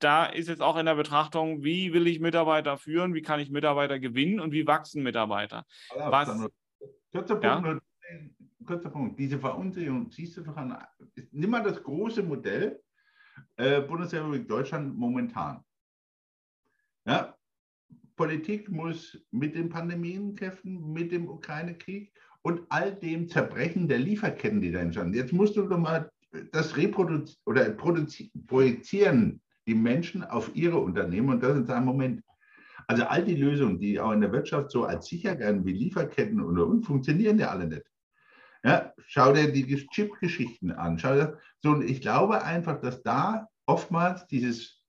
[0.00, 3.50] da ist jetzt auch in der Betrachtung, wie will ich Mitarbeiter führen, wie kann ich
[3.50, 5.64] Mitarbeiter gewinnen und wie wachsen Mitarbeiter.
[5.94, 6.28] Ja, Was,
[7.12, 7.78] kurzer, Punkt, ja?
[8.66, 10.76] kurzer Punkt, diese Verunsicherung siehst du doch an,
[11.30, 12.80] nimm mal das große Modell
[13.56, 15.62] äh, Bundesrepublik Deutschland momentan.
[17.06, 17.34] Ja,
[18.16, 24.60] Politik muss mit den Pandemien kämpfen, mit dem Ukraine-Krieg und all dem Zerbrechen der Lieferketten,
[24.60, 25.14] die da entstanden.
[25.14, 26.10] Jetzt musst du doch mal
[26.52, 32.22] das reproduzieren oder projizieren die Menschen auf ihre Unternehmen und das in seinem Moment.
[32.86, 36.40] Also all die Lösungen, die auch in der Wirtschaft so als sicher gelten, wie Lieferketten
[36.40, 37.84] und, und funktionieren ja alle nicht.
[38.62, 40.98] Ja, schau dir die Chip-Geschichten an.
[40.98, 44.82] Schau dir, so, ich glaube einfach, dass da oftmals dieses,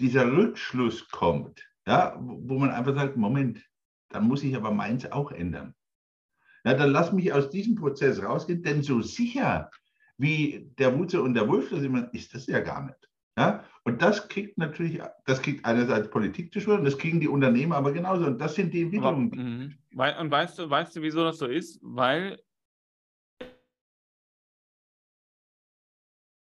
[0.00, 3.64] dieser Rückschluss kommt, ja, wo man einfach sagt, Moment,
[4.10, 5.74] dann muss ich aber meins auch ändern.
[6.64, 9.70] Ja, dann lass mich aus diesem Prozess rausgehen, denn so sicher
[10.16, 13.08] wie der Wutze und der Wolf das immer, ist das ja gar nicht.
[13.38, 13.64] Ja?
[13.84, 17.92] Und das kriegt natürlich, das kriegt einerseits Politik zu spüren, das kriegen die Unternehmer aber
[17.92, 18.26] genauso.
[18.26, 19.78] Und das sind die Entwicklungen.
[19.94, 20.10] Mhm.
[20.20, 21.78] Und weißt du, weißt du, wieso das so ist?
[21.82, 22.38] Weil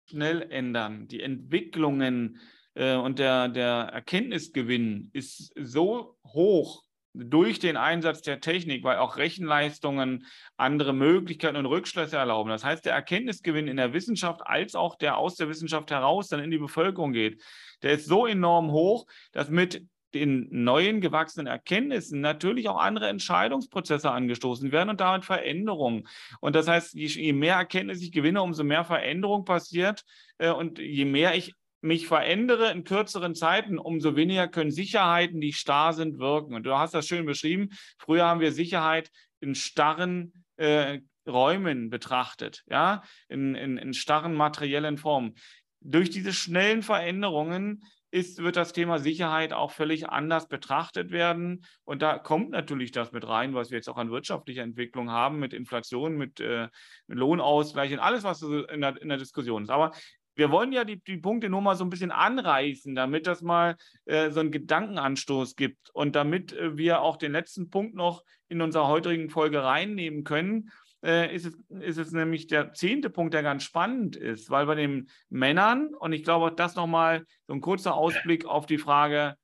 [0.09, 1.07] schnell ändern.
[1.07, 2.39] Die Entwicklungen
[2.75, 6.82] äh, und der, der Erkenntnisgewinn ist so hoch
[7.13, 10.25] durch den Einsatz der Technik, weil auch Rechenleistungen
[10.57, 12.49] andere Möglichkeiten und Rückschlüsse erlauben.
[12.49, 16.39] Das heißt, der Erkenntnisgewinn in der Wissenschaft als auch der aus der Wissenschaft heraus dann
[16.39, 17.41] in die Bevölkerung geht,
[17.83, 24.11] der ist so enorm hoch, dass mit den neuen gewachsenen Erkenntnissen natürlich auch andere Entscheidungsprozesse
[24.11, 26.07] angestoßen werden und damit Veränderungen.
[26.39, 30.03] Und das heißt, je, mehr Erkenntnis ich gewinne, umso mehr Veränderung passiert
[30.37, 31.53] äh, und je mehr ich
[31.83, 36.55] mich verändere in kürzeren Zeiten, umso weniger können Sicherheiten, die starr sind, wirken.
[36.55, 37.69] Und du hast das schön beschrieben.
[37.97, 39.11] Früher haben wir Sicherheit
[39.41, 45.35] in starren äh, Räumen betrachtet, ja, in, in, in starren materiellen Formen.
[45.81, 51.65] Durch diese schnellen Veränderungen ist, wird das Thema Sicherheit auch völlig anders betrachtet werden.
[51.83, 55.39] Und da kommt natürlich das mit rein, was wir jetzt auch an wirtschaftlicher Entwicklung haben,
[55.39, 56.69] mit Inflation, mit, äh,
[57.07, 59.69] Lohnausgleich und alles, was in der, in der Diskussion ist.
[59.69, 59.91] Aber
[60.35, 63.75] wir wollen ja die, die Punkte nur mal so ein bisschen anreißen, damit das mal
[64.05, 68.61] äh, so einen Gedankenanstoß gibt und damit äh, wir auch den letzten Punkt noch in
[68.61, 70.71] unserer heutigen Folge reinnehmen können
[71.03, 74.75] äh, ist, es, ist es nämlich der zehnte Punkt, der ganz spannend ist, weil bei
[74.75, 79.35] den Männern, und ich glaube, das nochmal so ein kurzer Ausblick auf die Frage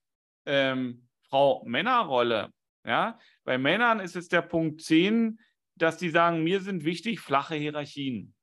[0.46, 2.54] ähm, Frau-Männer-Rolle.
[2.86, 3.20] Ja?
[3.44, 5.40] Bei Männern ist es der Punkt 10,
[5.76, 8.34] dass die sagen, mir sind wichtig flache Hierarchien.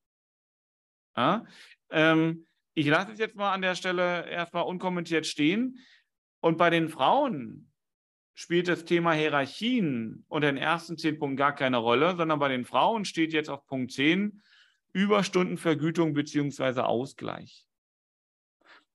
[1.17, 1.47] Ja?
[1.91, 5.79] Ähm, ich lasse es jetzt mal an der Stelle erstmal unkommentiert stehen.
[6.41, 7.73] Und bei den Frauen
[8.35, 12.65] spielt das Thema Hierarchien unter den ersten zehn Punkten gar keine Rolle, sondern bei den
[12.65, 14.43] Frauen steht jetzt auf Punkt 10
[14.93, 16.81] Überstundenvergütung bzw.
[16.81, 17.67] Ausgleich.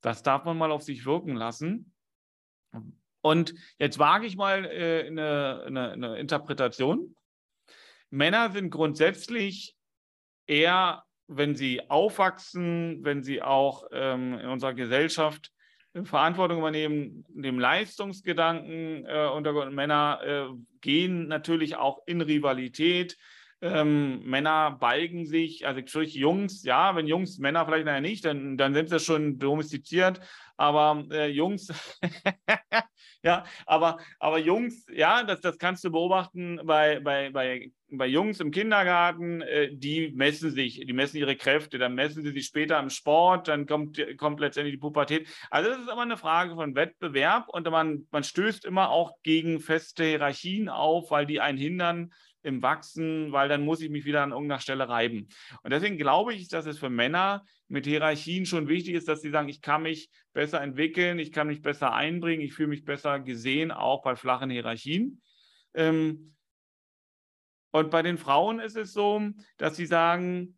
[0.02, 1.94] Das darf man mal auf sich wirken lassen.
[3.22, 7.16] Und jetzt wage ich mal äh, eine, eine, eine Interpretation.
[8.10, 9.76] Männer sind grundsätzlich
[10.48, 15.52] eher, wenn sie aufwachsen, wenn sie auch ähm, in unserer Gesellschaft
[16.04, 23.18] Verantwortung übernehmen, dem Leistungsgedanken äh, unter Männer äh, gehen natürlich auch in Rivalität.
[23.62, 28.58] Ähm, Männer balgen sich, also sprich Jungs, ja, wenn Jungs, Männer vielleicht nachher nicht, dann,
[28.58, 30.20] dann sind sie schon domestiziert,
[30.58, 31.68] aber äh, Jungs,
[33.24, 38.40] ja, aber, aber Jungs, ja, das, das kannst du beobachten bei, bei, bei, bei Jungs
[38.40, 42.80] im Kindergarten, äh, die messen sich, die messen ihre Kräfte, dann messen sie sich später
[42.80, 45.28] im Sport, dann kommt, kommt letztendlich die Pubertät.
[45.50, 49.60] Also das ist immer eine Frage von Wettbewerb und man, man stößt immer auch gegen
[49.60, 52.12] feste Hierarchien auf, weil die einen hindern,
[52.44, 55.28] im Wachsen, weil dann muss ich mich wieder an irgendeiner Stelle reiben.
[55.64, 59.30] Und deswegen glaube ich, dass es für Männer mit Hierarchien schon wichtig ist, dass sie
[59.30, 63.20] sagen, ich kann mich besser entwickeln, ich kann mich besser einbringen, ich fühle mich besser
[63.22, 65.22] gesehen, auch bei flachen Hierarchien.
[65.74, 66.36] Ähm,
[67.72, 69.22] und bei den Frauen ist es so,
[69.58, 70.58] dass sie sagen,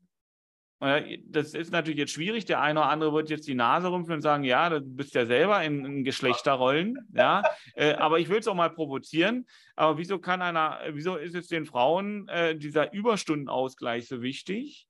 [0.79, 2.43] das ist natürlich jetzt schwierig.
[2.45, 5.25] Der eine oder andere wird jetzt die Nase rümpfen und sagen, ja, du bist ja
[5.25, 7.43] selber in, in Geschlechterrollen, ja.
[7.75, 9.45] äh, aber ich will es auch mal provozieren.
[9.75, 14.87] Aber wieso kann einer, wieso ist es den Frauen äh, dieser Überstundenausgleich so wichtig?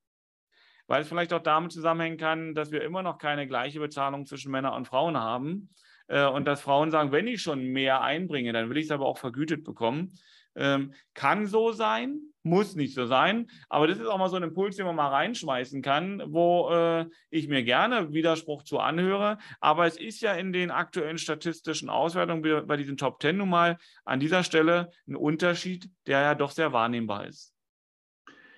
[0.94, 4.52] Weil es vielleicht auch damit zusammenhängen kann, dass wir immer noch keine gleiche Bezahlung zwischen
[4.52, 5.70] Männern und Frauen haben.
[6.08, 9.08] Äh, und dass Frauen sagen, wenn ich schon mehr einbringe, dann will ich es aber
[9.08, 10.14] auch vergütet bekommen.
[10.54, 14.44] Ähm, kann so sein, muss nicht so sein, aber das ist auch mal so ein
[14.44, 19.39] Impuls, den man mal reinschmeißen kann, wo äh, ich mir gerne Widerspruch zu anhöre.
[19.62, 23.80] Aber es ist ja in den aktuellen statistischen Auswertungen bei diesen Top Ten nun mal
[24.06, 27.56] an dieser Stelle ein Unterschied, der ja doch sehr wahrnehmbar ist.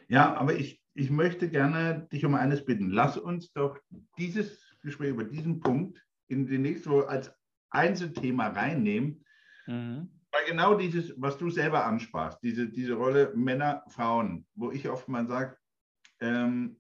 [0.10, 2.90] Ja, aber ich, ich möchte gerne dich um eines bitten.
[2.90, 3.78] Lass uns doch
[4.18, 7.32] dieses Gespräch über diesen Punkt in die nächste Woche als
[7.70, 9.24] Einzelthema reinnehmen.
[9.68, 10.10] Mhm.
[10.32, 15.08] Weil genau dieses, was du selber ansprachst, diese, diese Rolle Männer, Frauen, wo ich oft
[15.08, 15.58] mal sage,
[16.22, 16.80] ähm,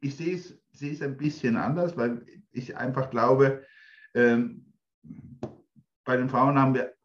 [0.00, 3.64] ich sehe es, sehe es ein bisschen anders, weil ich einfach glaube,
[4.14, 4.72] ähm,
[6.04, 6.95] bei den Frauen haben wir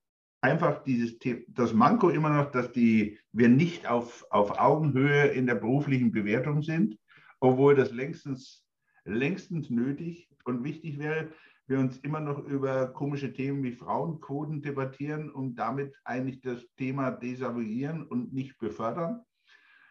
[0.41, 1.17] einfach dieses
[1.47, 6.63] das Manko immer noch, dass die, wir nicht auf, auf Augenhöhe in der beruflichen Bewertung
[6.63, 6.97] sind,
[7.39, 8.65] obwohl das längstens,
[9.05, 11.29] längstens nötig und wichtig wäre
[11.71, 17.11] wir uns immer noch über komische Themen wie Frauenquoten debattieren und damit eigentlich das Thema
[17.11, 19.21] desavouieren und nicht befördern.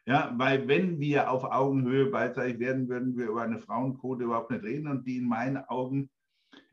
[0.04, 4.62] Ja, weil wenn wir auf Augenhöhe beidseitig werden, würden wir über eine Frauenquote überhaupt nicht
[4.62, 6.10] reden und die in meinen Augen,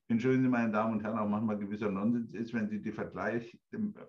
[0.07, 3.59] entschuldigen Sie meine Damen und Herren, auch manchmal gewisser Nonsens ist, wenn Sie die Vergleich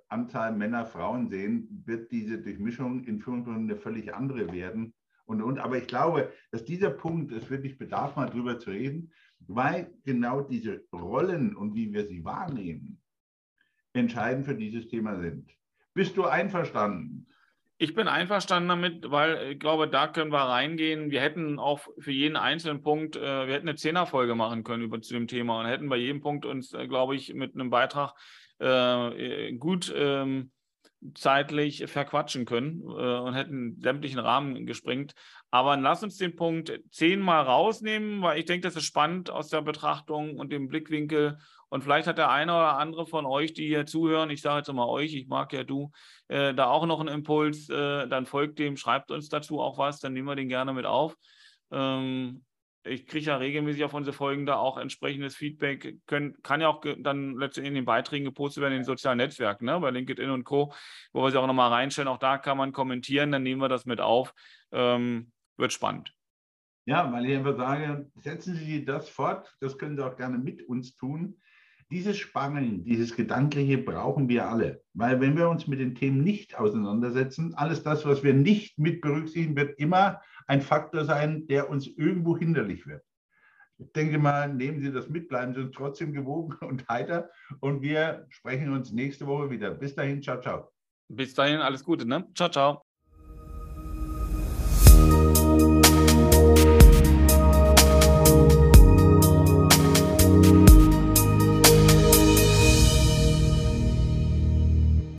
[0.08, 4.94] Anzahl Männer, Frauen sehen, wird diese Durchmischung in Führungsrunden eine völlig andere werden.
[5.24, 9.12] Und, und, aber ich glaube, dass dieser Punkt, es wirklich bedarf, mal drüber zu reden,
[9.40, 13.00] weil genau diese Rollen und wie wir sie wahrnehmen,
[13.92, 15.50] entscheidend für dieses Thema sind.
[15.94, 17.26] Bist du einverstanden?
[17.80, 21.12] Ich bin einverstanden damit, weil ich glaube, da können wir reingehen.
[21.12, 25.00] Wir hätten auch für jeden einzelnen Punkt, äh, wir hätten eine Zehnerfolge machen können über
[25.00, 28.14] zu dem Thema und hätten bei jedem Punkt uns, äh, glaube ich, mit einem Beitrag
[28.58, 30.50] äh, gut ähm,
[31.14, 35.14] zeitlich verquatschen können und hätten sämtlichen Rahmen gesprengt.
[35.52, 39.46] Aber lass uns den Punkt 10 mal rausnehmen, weil ich denke, das ist spannend aus
[39.48, 41.38] der Betrachtung und dem Blickwinkel.
[41.70, 44.72] Und vielleicht hat der eine oder andere von euch, die hier zuhören, ich sage jetzt
[44.72, 45.90] mal euch, ich mag ja du,
[46.28, 50.00] äh, da auch noch einen Impuls, äh, dann folgt dem, schreibt uns dazu auch was,
[50.00, 51.16] dann nehmen wir den gerne mit auf.
[51.70, 52.44] Ähm,
[52.84, 56.82] ich kriege ja regelmäßig auf unsere Folgen da auch entsprechendes Feedback, können, kann ja auch
[56.98, 60.44] dann letztendlich in den Beiträgen gepostet werden in den sozialen Netzwerken, ne, bei LinkedIn und
[60.44, 60.72] Co.,
[61.12, 62.08] wo wir sie auch nochmal reinstellen.
[62.08, 64.32] Auch da kann man kommentieren, dann nehmen wir das mit auf.
[64.72, 66.14] Ähm, wird spannend.
[66.86, 70.62] Ja, weil ich einfach sage, setzen Sie das fort, das können Sie auch gerne mit
[70.62, 71.38] uns tun.
[71.90, 74.82] Dieses Spangeln, dieses Gedankliche brauchen wir alle.
[74.92, 79.00] Weil wenn wir uns mit den Themen nicht auseinandersetzen, alles das, was wir nicht mit
[79.00, 83.02] berücksichtigen, wird immer ein Faktor sein, der uns irgendwo hinderlich wird.
[83.78, 87.30] Ich denke mal, nehmen Sie das mit, bleiben Sie trotzdem gewogen und heiter.
[87.60, 89.70] Und wir sprechen uns nächste Woche wieder.
[89.70, 90.70] Bis dahin, ciao, ciao.
[91.08, 92.26] Bis dahin, alles Gute, ne?
[92.34, 92.87] Ciao, ciao.